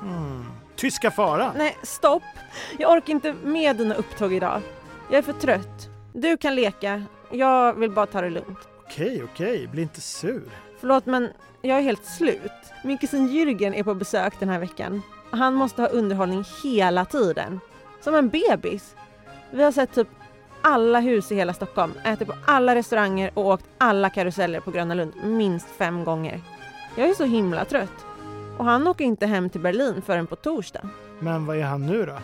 Hmm. 0.00 0.44
Tyska 0.76 1.10
faran. 1.10 1.52
Nej, 1.56 1.76
stopp! 1.82 2.22
Jag 2.78 2.92
orkar 2.92 3.12
inte 3.12 3.34
med 3.44 3.76
dina 3.76 3.94
upptåg 3.94 4.32
idag. 4.32 4.60
Jag 5.10 5.18
är 5.18 5.22
för 5.22 5.32
trött. 5.32 5.88
Du 6.12 6.36
kan 6.36 6.54
leka. 6.54 7.04
Jag 7.30 7.74
vill 7.74 7.90
bara 7.90 8.06
ta 8.06 8.20
det 8.20 8.30
lugnt. 8.30 8.58
Okej, 8.84 9.22
okej, 9.24 9.66
bli 9.66 9.82
inte 9.82 10.00
sur. 10.00 10.42
Förlåt, 10.80 11.06
men 11.06 11.28
jag 11.62 11.78
är 11.78 11.82
helt 11.82 12.04
slut. 12.04 12.52
Min 12.84 12.98
kusin 12.98 13.28
Jürgen 13.28 13.74
är 13.74 13.82
på 13.82 13.94
besök 13.94 14.34
den 14.40 14.48
här 14.48 14.58
veckan. 14.58 15.02
Han 15.30 15.54
måste 15.54 15.82
ha 15.82 15.88
underhållning 15.88 16.44
hela 16.62 17.04
tiden. 17.04 17.60
Som 18.00 18.14
en 18.14 18.28
bebis. 18.28 18.94
Vi 19.50 19.62
har 19.62 19.72
sett 19.72 19.94
typ 19.94 20.08
alla 20.64 21.00
hus 21.00 21.32
i 21.32 21.34
hela 21.34 21.52
Stockholm, 21.54 21.92
ätit 22.04 22.28
på 22.28 22.34
alla 22.44 22.74
restauranger 22.74 23.30
och 23.34 23.46
åkt 23.46 23.64
alla 23.78 24.10
karuseller 24.10 24.60
på 24.60 24.70
Gröna 24.70 24.94
Lund 24.94 25.12
minst 25.24 25.68
fem 25.68 26.04
gånger. 26.04 26.40
Jag 26.96 27.08
är 27.08 27.14
så 27.14 27.24
himla 27.24 27.64
trött. 27.64 28.06
Och 28.58 28.64
han 28.64 28.86
åker 28.86 29.04
inte 29.04 29.26
hem 29.26 29.50
till 29.50 29.60
Berlin 29.60 30.02
förrän 30.06 30.26
på 30.26 30.36
torsdag. 30.36 30.88
Men 31.18 31.46
vad 31.46 31.56
är 31.56 31.64
han 31.64 31.86
nu 31.86 32.06
då? 32.06 32.18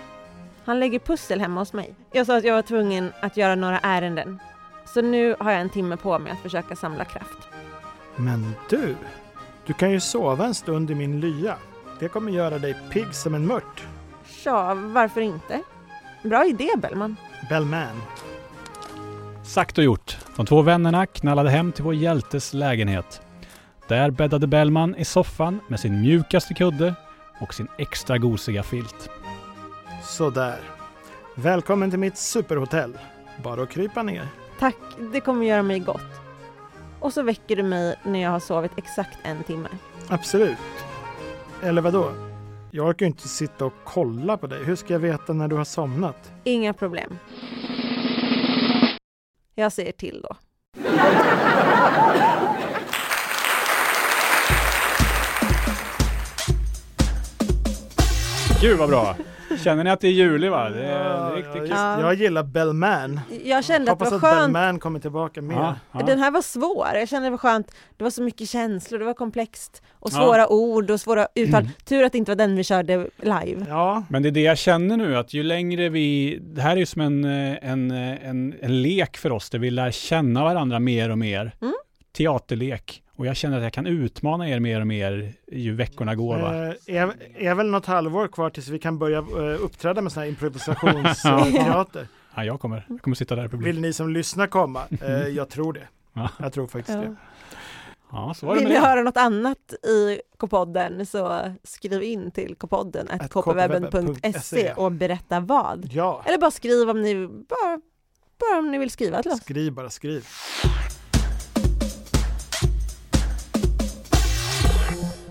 Han 0.64 0.80
lägger 0.80 0.98
pussel 0.98 1.40
hemma 1.40 1.60
hos 1.60 1.72
mig. 1.72 1.94
Jag 2.12 2.26
sa 2.26 2.36
att 2.36 2.44
jag 2.44 2.54
var 2.54 2.62
tvungen 2.62 3.12
att 3.20 3.36
göra 3.36 3.54
några 3.54 3.78
ärenden. 3.78 4.38
Så 4.86 5.02
nu 5.02 5.36
har 5.38 5.50
jag 5.50 5.60
en 5.60 5.70
timme 5.70 5.96
på 5.96 6.18
mig 6.18 6.32
att 6.32 6.40
försöka 6.42 6.76
samla 6.76 7.04
kraft. 7.04 7.48
Men 8.16 8.54
du, 8.68 8.96
du 9.66 9.72
kan 9.72 9.90
ju 9.90 10.00
sova 10.00 10.44
en 10.44 10.54
stund 10.54 10.90
i 10.90 10.94
min 10.94 11.20
lya. 11.20 11.56
Det 11.98 12.08
kommer 12.08 12.32
göra 12.32 12.58
dig 12.58 12.76
pigg 12.90 13.14
som 13.14 13.34
en 13.34 13.46
mört. 13.46 13.86
Tja, 14.26 14.74
varför 14.74 15.20
inte? 15.20 15.62
Bra 16.22 16.46
idé 16.46 16.68
Bellman. 16.76 17.16
Bellman. 17.48 18.02
Sagt 19.50 19.78
och 19.78 19.84
gjort. 19.84 20.16
De 20.36 20.46
två 20.46 20.62
vännerna 20.62 21.06
knallade 21.06 21.50
hem 21.50 21.72
till 21.72 21.84
vår 21.84 21.94
hjältes 21.94 22.54
lägenhet. 22.54 23.22
Där 23.88 24.10
bäddade 24.10 24.46
Bellman 24.46 24.96
i 24.96 25.04
soffan 25.04 25.60
med 25.68 25.80
sin 25.80 26.00
mjukaste 26.00 26.54
kudde 26.54 26.94
och 27.40 27.54
sin 27.54 27.68
extra 27.78 28.18
gosiga 28.18 28.62
filt. 28.62 29.10
Sådär. 30.02 30.60
Välkommen 31.34 31.90
till 31.90 31.98
mitt 31.98 32.16
superhotell. 32.18 32.98
Bara 33.42 33.62
att 33.62 33.70
krypa 33.70 34.02
ner. 34.02 34.28
Tack, 34.58 34.76
det 35.12 35.20
kommer 35.20 35.46
göra 35.46 35.62
mig 35.62 35.78
gott. 35.78 36.20
Och 37.00 37.12
så 37.12 37.22
väcker 37.22 37.56
du 37.56 37.62
mig 37.62 37.96
när 38.02 38.22
jag 38.22 38.30
har 38.30 38.40
sovit 38.40 38.72
exakt 38.76 39.18
en 39.22 39.42
timme. 39.42 39.68
Absolut. 40.08 40.58
Eller 41.62 41.82
vad 41.82 41.92
då? 41.92 42.12
Jag 42.70 42.86
orkar 42.86 43.06
ju 43.06 43.10
inte 43.10 43.28
sitta 43.28 43.64
och 43.64 43.74
kolla 43.84 44.36
på 44.36 44.46
dig. 44.46 44.64
Hur 44.64 44.76
ska 44.76 44.92
jag 44.92 45.00
veta 45.00 45.32
när 45.32 45.48
du 45.48 45.56
har 45.56 45.64
somnat? 45.64 46.32
Inga 46.44 46.72
problem. 46.72 47.18
Jag 49.54 49.72
säger 49.72 49.92
till 49.92 50.22
då. 50.22 50.36
Gud 58.60 58.78
vad 58.78 58.88
bra! 58.88 59.16
Känner 59.58 59.84
ni 59.84 59.90
att 59.90 60.00
det 60.00 60.08
är 60.08 60.12
juli 60.12 60.48
va? 60.48 60.70
Det 60.70 60.84
är, 60.84 61.36
riktigt 61.36 61.54
kul. 61.54 61.68
Jag 61.70 62.14
gillar 62.14 62.42
Bellman. 62.42 63.20
Jag 63.44 63.64
kände 63.64 63.92
att 63.92 63.98
det 63.98 64.04
Hoppas 64.04 64.22
var 64.22 64.28
att 64.30 64.34
skönt. 64.36 64.52
Bellman 64.52 64.78
kommer 64.78 65.00
tillbaka 65.00 65.42
mer. 65.42 65.54
Ja, 65.54 65.76
ja. 65.92 66.00
Den 66.06 66.18
här 66.18 66.30
var 66.30 66.42
svår. 66.42 66.88
Jag 66.94 67.08
kände 67.08 67.26
det 67.26 67.30
var 67.30 67.38
skönt. 67.38 67.74
Det 67.96 68.04
var 68.04 68.10
så 68.10 68.22
mycket 68.22 68.48
känslor, 68.48 68.98
det 68.98 69.04
var 69.04 69.14
komplext. 69.14 69.82
Och 69.92 70.10
Ja. 70.12 70.16
svåra 70.16 70.48
ord 70.52 70.90
och 70.90 71.00
svåra 71.00 71.26
uttal. 71.34 71.68
Tur 71.84 72.04
att 72.04 72.12
det 72.12 72.18
inte 72.18 72.30
var 72.30 72.36
den 72.36 72.56
vi 72.56 72.64
körde 72.64 73.06
live. 73.16 73.66
Ja, 73.68 74.02
Men 74.08 74.22
det 74.22 74.28
är 74.28 74.30
det 74.30 74.40
jag 74.42 74.58
känner 74.58 74.96
nu, 74.96 75.16
att 75.16 75.34
ju 75.34 75.42
längre 75.42 75.88
vi... 75.88 76.38
Det 76.42 76.62
här 76.62 76.72
är 76.72 76.76
ju 76.76 76.86
som 76.86 77.00
en, 77.02 77.24
eh, 77.24 77.70
en, 77.70 77.90
eh, 77.90 78.28
en, 78.28 78.54
en 78.60 78.82
lek 78.82 79.16
för 79.16 79.32
oss, 79.32 79.50
där 79.50 79.58
vi 79.58 79.70
lär 79.70 79.90
känna 79.90 80.44
varandra 80.44 80.78
mer 80.78 81.10
och 81.10 81.18
mer. 81.18 81.52
Mm. 81.60 81.74
Teaterlek. 82.16 83.02
Och 83.20 83.26
jag 83.26 83.36
känner 83.36 83.56
att 83.56 83.62
jag 83.62 83.72
kan 83.72 83.86
utmana 83.86 84.48
er 84.48 84.60
mer 84.60 84.80
och 84.80 84.86
mer 84.86 85.32
ju 85.52 85.74
veckorna 85.74 86.14
går. 86.14 86.38
Va? 86.38 86.66
eh, 86.66 86.96
är, 87.02 87.12
är 87.36 87.54
väl 87.54 87.66
något 87.70 87.86
halvår 87.86 88.28
kvar 88.28 88.50
tills 88.50 88.68
vi 88.68 88.78
kan 88.78 88.98
börja 88.98 89.18
eh, 89.18 89.64
uppträda 89.64 90.02
med 90.02 90.12
sån 90.12 90.22
här 90.22 90.28
improvisationsteater. 90.28 92.06
Ja, 92.34 92.44
jag, 92.44 92.60
kommer, 92.60 92.86
jag 92.88 93.02
kommer 93.02 93.14
sitta 93.14 93.36
där 93.36 93.44
i 93.44 93.48
publiken. 93.48 93.74
Vill 93.74 93.80
ni 93.82 93.92
som 93.92 94.08
lyssnar 94.08 94.46
komma? 94.46 94.82
Eh, 95.02 95.10
jag 95.28 95.48
tror 95.48 95.72
det. 95.72 95.88
Ja. 96.12 96.30
Jag 96.38 96.52
tror 96.52 96.66
faktiskt 96.66 96.98
Ja. 96.98 97.04
det. 97.04 97.16
Ja, 98.12 98.34
så 98.36 98.46
var 98.46 98.54
det 98.54 98.60
Vill 98.60 98.68
ni 98.68 98.74
det. 98.74 98.80
höra 98.80 99.02
något 99.02 99.16
annat 99.16 99.72
i 99.88 100.20
K-podden 100.38 101.06
så 101.06 101.52
skriv 101.64 102.02
in 102.02 102.30
till 102.30 102.54
kpodden 102.58 103.08
kpwebben.se 103.30 104.72
och 104.72 104.92
berätta 104.92 105.40
vad. 105.40 105.88
Ja, 105.92 106.22
Eller 106.26 106.38
bara 106.38 106.50
skriv 106.50 106.90
om 106.90 107.02
ni, 107.02 107.26
bara, 107.26 107.80
bara 108.40 108.58
om 108.58 108.70
ni 108.70 108.78
vill 108.78 108.90
skriva 108.90 109.22
till 109.22 109.30
oss. 109.32 109.40
skriv 109.40 109.72
bara 109.72 109.90
skriv. 109.90 110.26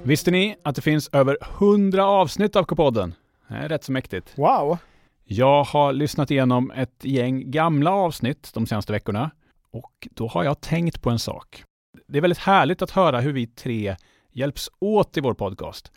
Visste 0.03 0.31
ni 0.31 0.55
att 0.63 0.75
det 0.75 0.81
finns 0.81 1.09
över 1.13 1.37
100 1.41 2.05
avsnitt 2.05 2.55
av 2.55 2.63
K-podden? 2.63 3.13
Det 3.47 3.55
är 3.55 3.69
rätt 3.69 3.83
så 3.83 3.91
mäktigt. 3.91 4.37
Wow! 4.37 4.77
Jag 5.25 5.63
har 5.63 5.93
lyssnat 5.93 6.31
igenom 6.31 6.71
ett 6.71 7.05
gäng 7.05 7.51
gamla 7.51 7.91
avsnitt 7.91 8.51
de 8.53 8.67
senaste 8.67 8.91
veckorna 8.91 9.31
och 9.71 10.07
då 10.11 10.27
har 10.27 10.43
jag 10.43 10.61
tänkt 10.61 11.01
på 11.01 11.09
en 11.09 11.19
sak. 11.19 11.63
Det 12.07 12.17
är 12.17 12.21
väldigt 12.21 12.39
härligt 12.39 12.81
att 12.81 12.91
höra 12.91 13.19
hur 13.19 13.33
vi 13.33 13.47
tre 13.47 13.95
hjälps 14.31 14.69
åt 14.79 15.17
i 15.17 15.21
vår 15.21 15.33
podcast. 15.33 15.91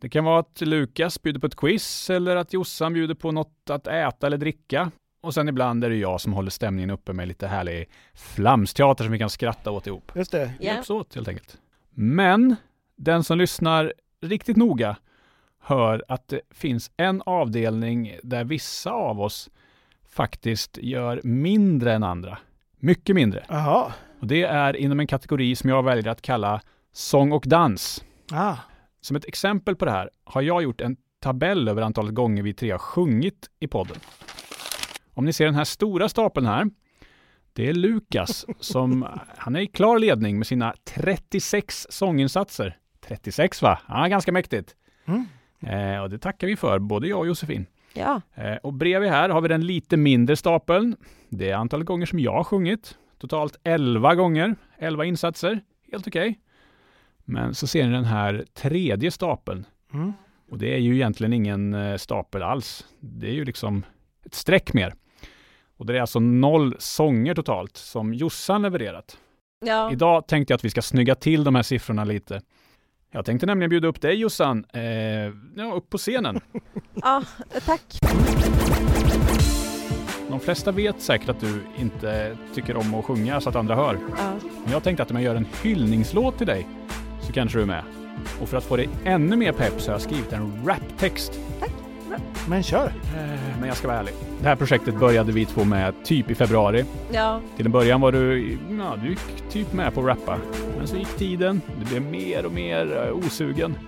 Det 0.00 0.08
kan 0.08 0.24
vara 0.24 0.38
att 0.38 0.60
Lukas 0.60 1.22
bjuder 1.22 1.40
på 1.40 1.46
ett 1.46 1.56
quiz 1.56 2.10
eller 2.10 2.36
att 2.36 2.52
Jossan 2.52 2.92
bjuder 2.92 3.14
på 3.14 3.32
något 3.32 3.70
att 3.70 3.86
äta 3.86 4.26
eller 4.26 4.38
dricka. 4.38 4.90
Och 5.20 5.34
sen 5.34 5.48
ibland 5.48 5.84
är 5.84 5.90
det 5.90 5.96
jag 5.96 6.20
som 6.20 6.32
håller 6.32 6.50
stämningen 6.50 6.90
uppe 6.90 7.12
med 7.12 7.28
lite 7.28 7.46
härlig 7.46 7.88
flamsteater 8.14 9.04
som 9.04 9.12
vi 9.12 9.18
kan 9.18 9.30
skratta 9.30 9.70
åt 9.70 9.86
ihop. 9.86 10.12
Just 10.14 10.32
det. 10.32 10.52
Ja. 10.60 10.72
Hjälps 10.72 10.90
åt 10.90 11.14
helt 11.14 11.28
enkelt. 11.28 11.58
Men 11.90 12.56
den 12.98 13.24
som 13.24 13.38
lyssnar 13.38 13.92
riktigt 14.20 14.56
noga 14.56 14.96
hör 15.60 16.04
att 16.08 16.28
det 16.28 16.40
finns 16.50 16.90
en 16.96 17.22
avdelning 17.26 18.16
där 18.22 18.44
vissa 18.44 18.90
av 18.90 19.20
oss 19.20 19.50
faktiskt 20.08 20.78
gör 20.82 21.20
mindre 21.24 21.94
än 21.94 22.02
andra. 22.02 22.38
Mycket 22.78 23.16
mindre. 23.16 23.44
Jaha. 23.48 23.92
Och 24.20 24.26
det 24.26 24.42
är 24.42 24.76
inom 24.76 25.00
en 25.00 25.06
kategori 25.06 25.56
som 25.56 25.70
jag 25.70 25.82
väljer 25.82 26.08
att 26.08 26.22
kalla 26.22 26.60
sång 26.92 27.32
och 27.32 27.44
dans. 27.46 28.04
Ah. 28.32 28.56
Som 29.00 29.16
ett 29.16 29.24
exempel 29.24 29.76
på 29.76 29.84
det 29.84 29.90
här 29.90 30.10
har 30.24 30.42
jag 30.42 30.62
gjort 30.62 30.80
en 30.80 30.96
tabell 31.20 31.68
över 31.68 31.82
antalet 31.82 32.14
gånger 32.14 32.42
vi 32.42 32.54
tre 32.54 32.70
har 32.70 32.78
sjungit 32.78 33.50
i 33.60 33.66
podden. 33.66 33.96
Om 35.14 35.24
ni 35.24 35.32
ser 35.32 35.44
den 35.44 35.54
här 35.54 35.64
stora 35.64 36.08
stapeln 36.08 36.46
här. 36.46 36.70
Det 37.52 37.68
är 37.68 37.74
Lukas 37.74 38.46
som, 38.60 39.06
han 39.36 39.56
är 39.56 39.60
i 39.60 39.66
klar 39.66 39.98
ledning 39.98 40.38
med 40.38 40.46
sina 40.46 40.74
36 40.84 41.86
sånginsatser. 41.90 42.76
36 43.08 43.62
va? 43.62 43.78
Ja, 43.88 44.06
ganska 44.06 44.32
mäktigt. 44.32 44.76
Mm. 45.04 45.26
Eh, 45.60 46.02
och 46.02 46.10
det 46.10 46.18
tackar 46.18 46.46
vi 46.46 46.56
för, 46.56 46.78
både 46.78 47.08
jag 47.08 47.18
och 47.18 47.26
Josefin. 47.26 47.66
Ja, 47.94 48.20
Eh, 48.34 48.56
och 48.56 48.72
bredvid 48.72 49.10
här 49.10 49.28
har 49.28 49.40
vi 49.40 49.48
den 49.48 49.66
lite 49.66 49.96
mindre 49.96 50.36
stapeln. 50.36 50.96
Det 51.28 51.50
är 51.50 51.54
antalet 51.54 51.86
gånger 51.86 52.06
som 52.06 52.18
jag 52.18 52.32
har 52.32 52.44
sjungit. 52.44 52.98
Totalt 53.18 53.56
11 53.64 54.14
gånger, 54.14 54.56
11 54.78 55.04
insatser. 55.04 55.60
Helt 55.92 56.06
okej. 56.06 56.38
Men 57.24 57.54
så 57.54 57.66
ser 57.66 57.86
ni 57.86 57.92
den 57.92 58.04
här 58.04 58.44
tredje 58.54 59.10
stapeln. 59.10 59.66
Mm. 59.94 60.12
Och 60.50 60.58
det 60.58 60.74
är 60.74 60.78
ju 60.78 60.94
egentligen 60.94 61.32
ingen 61.32 61.74
eh, 61.74 61.96
stapel 61.96 62.42
alls. 62.42 62.86
Det 63.00 63.26
är 63.26 63.32
ju 63.32 63.44
liksom 63.44 63.84
ett 64.24 64.34
streck 64.34 64.72
mer. 64.72 64.94
Och 65.76 65.86
det 65.86 65.96
är 65.96 66.00
alltså 66.00 66.20
noll 66.20 66.76
sånger 66.78 67.34
totalt 67.34 67.76
som 67.76 68.14
Jossan 68.14 68.62
levererat. 68.62 69.18
ja. 69.64 69.92
Idag 69.92 70.26
tänkte 70.26 70.52
jag 70.52 70.56
att 70.56 70.64
vi 70.64 70.70
ska 70.70 70.82
snygga 70.82 71.14
till 71.14 71.44
de 71.44 71.54
här 71.54 71.62
siffrorna 71.62 72.04
lite. 72.04 72.40
Jag 73.10 73.24
tänkte 73.24 73.46
nämligen 73.46 73.70
bjuda 73.70 73.88
upp 73.88 74.00
dig 74.00 74.14
Jossan, 74.14 74.64
eh, 74.72 74.82
ja, 75.56 75.72
upp 75.74 75.90
på 75.90 75.98
scenen. 75.98 76.40
ja 76.94 77.22
tack. 77.66 77.82
De 80.28 80.40
flesta 80.40 80.72
vet 80.72 81.00
säkert 81.00 81.28
att 81.28 81.40
du 81.40 81.60
inte 81.78 82.36
tycker 82.54 82.76
om 82.76 82.94
att 82.94 83.04
sjunga 83.04 83.40
så 83.40 83.48
att 83.48 83.56
andra 83.56 83.74
hör. 83.74 83.98
Ja. 84.18 84.32
Men 84.64 84.72
jag 84.72 84.82
tänkte 84.82 85.02
att 85.02 85.10
om 85.10 85.16
jag 85.16 85.24
gör 85.24 85.34
en 85.34 85.46
hyllningslåt 85.62 86.38
till 86.38 86.46
dig 86.46 86.66
så 87.20 87.32
kanske 87.32 87.58
du 87.58 87.62
är 87.62 87.66
med. 87.66 87.84
Och 88.40 88.48
för 88.48 88.56
att 88.56 88.64
få 88.64 88.76
dig 88.76 88.88
ännu 89.04 89.36
mer 89.36 89.52
pepp 89.52 89.80
så 89.80 89.90
har 89.90 89.94
jag 89.94 90.02
skrivit 90.02 90.32
en 90.32 90.66
raptext. 90.66 91.40
Men 92.48 92.62
kör! 92.62 92.86
Eh, 92.86 93.58
Men 93.60 93.68
jag 93.68 93.76
ska 93.76 93.88
vara 93.88 93.98
ärlig. 93.98 94.14
Det 94.42 94.48
här 94.48 94.56
projektet 94.56 94.94
började 95.00 95.32
vi 95.32 95.44
två 95.46 95.64
med 95.64 95.94
typ 96.04 96.30
i 96.30 96.34
februari. 96.34 96.84
ja, 97.12 97.40
Till 97.56 97.66
en 97.66 97.72
början 97.72 98.00
var 98.00 98.12
du, 98.12 98.58
ja, 98.78 98.94
du 99.02 99.08
gick 99.08 99.50
typ 99.50 99.72
med 99.72 99.94
på 99.94 100.00
att 100.00 100.06
rappa. 100.06 100.36
Men 100.78 100.86
så 100.86 100.96
gick 100.96 101.08
tiden, 101.16 101.60
du 101.80 101.84
blev 101.86 102.02
mer 102.02 102.46
och 102.46 102.52
mer 102.52 103.04
eh, 103.06 103.26
osugen. 103.26 103.78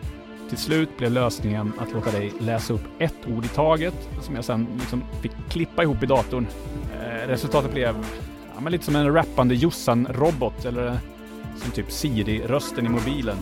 Till 0.49 0.59
slut 0.59 0.97
blev 0.99 1.11
lösningen 1.13 1.73
att 1.79 1.93
låta 1.93 2.11
dig 2.11 2.33
läsa 2.41 2.73
upp 2.73 2.85
ett 2.99 3.15
ord 3.37 3.45
i 3.45 3.49
taget 3.49 4.09
som 4.23 4.35
jag 4.35 4.45
sen 4.45 4.67
liksom 4.79 5.03
fick 5.23 5.33
klippa 5.49 5.83
ihop 5.83 6.03
i 6.03 6.07
datorn. 6.07 6.47
Eh, 7.01 7.29
resultatet 7.29 7.73
blev 7.73 7.95
ja, 8.55 8.61
men 8.61 8.73
lite 8.73 8.85
som 8.85 8.97
en 8.97 9.15
rappande 9.15 9.55
Jossan-robot 9.55 10.65
eller 10.65 10.99
som 11.57 11.71
typ 11.73 11.91
Siri-rösten 11.93 12.87
i 12.87 12.89
mobilen. 12.89 13.37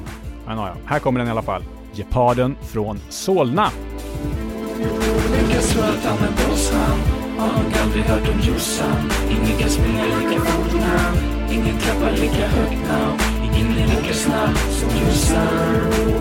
Men 0.47 0.59
ja, 0.59 0.75
här 0.85 0.99
kommer 0.99 1.19
den 1.21 1.29
i 1.29 1.31
alla 1.31 1.43
fall. 1.43 1.63
Geparden 1.93 2.57
från 2.63 2.99
Solna. 3.09 3.69
Lyckas 4.79 5.77
han 6.05 6.19
med 6.21 6.33
bossan 6.39 6.99
Har 7.39 7.63
nog 7.63 7.73
aldrig 7.83 8.05
hört 8.05 8.29
om 8.29 8.41
Jossan. 8.41 9.13
Ingen 9.31 9.59
kan 9.59 9.71
springa 9.71 10.05
lika 10.05 10.41
fort 10.41 10.73
now 10.73 11.15
Ingen 11.51 11.79
klappar 11.79 12.11
lika 12.11 12.47
högt 12.49 12.83
now 12.89 13.13
Ingen 13.45 13.79
är 13.79 13.87
lika 13.87 14.15
snabb 14.15 14.59
som 14.79 14.89
Jossan. 15.01 15.49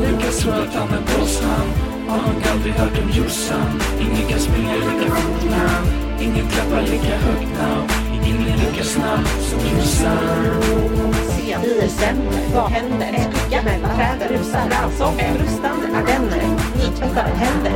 Lyckas 0.01 0.45
han 0.75 0.87
med 0.89 1.03
bossan 1.05 1.67
Har 2.07 2.17
nog 2.17 2.47
aldrig 2.51 2.73
hört 2.73 2.97
om 3.03 3.09
Jossan. 3.09 3.81
Ingen 3.99 4.27
kan 4.29 4.39
springa 4.39 4.73
lika 4.73 5.15
fort 5.15 5.43
now 5.49 5.83
Ingen 6.21 6.47
klappar 6.49 6.81
lika 6.81 7.17
högt 7.17 7.51
now 7.61 7.87
Ingen 8.13 8.47
är 8.47 8.57
lika 8.57 8.83
snabb 8.83 9.27
som 9.27 9.59
Jossan. 9.77 11.26
December, 11.55 12.41
vad 12.55 12.71
händer? 12.71 13.07
En 13.07 13.33
skugga 13.33 13.61
mellan 13.63 13.97
träden, 13.97 14.37
rusar 14.37 14.69
allsång, 14.83 15.21
rustande 15.39 15.87
ardenner, 15.97 16.41
nytvättade 16.77 17.29
händer, 17.29 17.73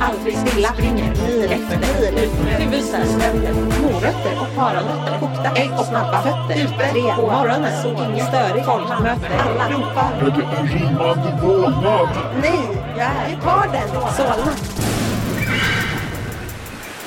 aldrig 0.00 0.38
stilla, 0.38 0.68
springer 0.72 1.14
mil 1.26 1.52
efter 1.52 1.78
mil 1.78 2.24
ut 2.24 2.44
med 2.44 2.70
visar 2.70 3.04
ständer, 3.04 3.52
morötter 3.54 4.34
och 4.40 4.56
paranötter, 4.56 5.18
kokta 5.20 5.50
ägg 5.62 5.70
och 5.78 5.86
snabba 5.86 6.22
fötter, 6.22 6.62
ute 6.64 6.92
tre 6.92 7.14
på 7.16 7.22
morgonen, 7.22 7.82
så 7.82 7.88
inget 7.88 8.28
störigt 8.28 8.66
folkmöte, 8.66 9.28
alla 9.44 9.70
ropar. 9.70 10.12
Är 10.20 10.30
det 10.30 10.56
en 10.56 10.66
rimmande 10.66 11.38
vålnad? 11.42 12.08
Nej, 12.42 12.68
jag 12.98 13.06
är 13.06 13.40
kvar 13.40 13.52
parden, 13.52 13.88
Solna. 14.16 14.52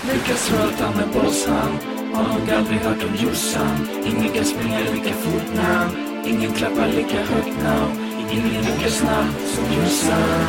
Lyckas 0.01 0.51
röta 0.51 0.91
med 0.97 1.07
bossan 1.13 1.96
har 2.17 2.23
nog 2.23 2.49
aldrig 2.51 2.79
hört 2.79 3.03
om 3.03 3.15
Jossan. 3.15 3.89
Ingen 4.05 4.33
kan 4.33 4.45
springa 4.45 4.79
lika 4.79 5.13
fort 5.13 5.55
now 5.55 5.89
Ingen 6.25 6.51
klappar 6.53 6.87
lika 6.87 7.17
högt 7.17 7.57
now 7.63 7.91
Ingen 8.31 8.61
lika 8.67 8.89
snabb 8.89 9.27
som 9.45 9.63
Jossan. 9.77 10.47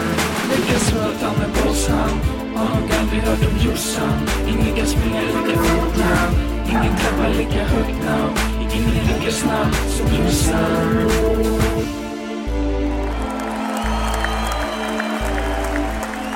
Lyckas 0.51 0.93
röta 0.93 1.33
med 1.39 1.51
bossan 1.65 2.11
Har 2.55 2.81
nog 2.81 2.91
aldrig 3.01 3.21
hört 3.23 3.45
om 3.49 3.71
Jossan. 3.71 4.19
Ingen 4.49 4.77
kan 4.77 4.87
springa 4.87 5.21
lika 5.21 5.59
fort 5.63 5.97
now 5.97 6.29
Ingen 6.69 6.97
klappar 6.97 7.29
lika 7.39 7.65
högt 7.65 7.99
now 8.05 8.31
Ingen 8.75 9.07
lika 9.09 9.33
snabb 9.33 9.75
som 9.75 10.07
Jossan. 10.25 12.08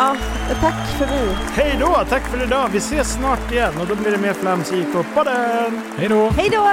Ja, 0.03 0.17
tack 0.61 0.89
för 0.99 1.07
mig. 1.07 1.37
Hej 1.55 1.77
då! 1.81 2.05
Tack 2.09 2.23
för 2.23 2.43
idag! 2.43 2.69
Vi 2.73 2.79
ses 2.79 3.13
snart 3.13 3.53
igen 3.53 3.73
och 3.81 3.87
då 3.87 3.95
blir 3.95 4.11
det 4.11 4.19
mer 4.19 4.33
flams 4.33 4.73
i 4.73 4.87
K-podden! 4.93 5.83
Hej 5.99 6.09
då! 6.09 6.31
Hej 6.31 6.49
då! 6.53 6.69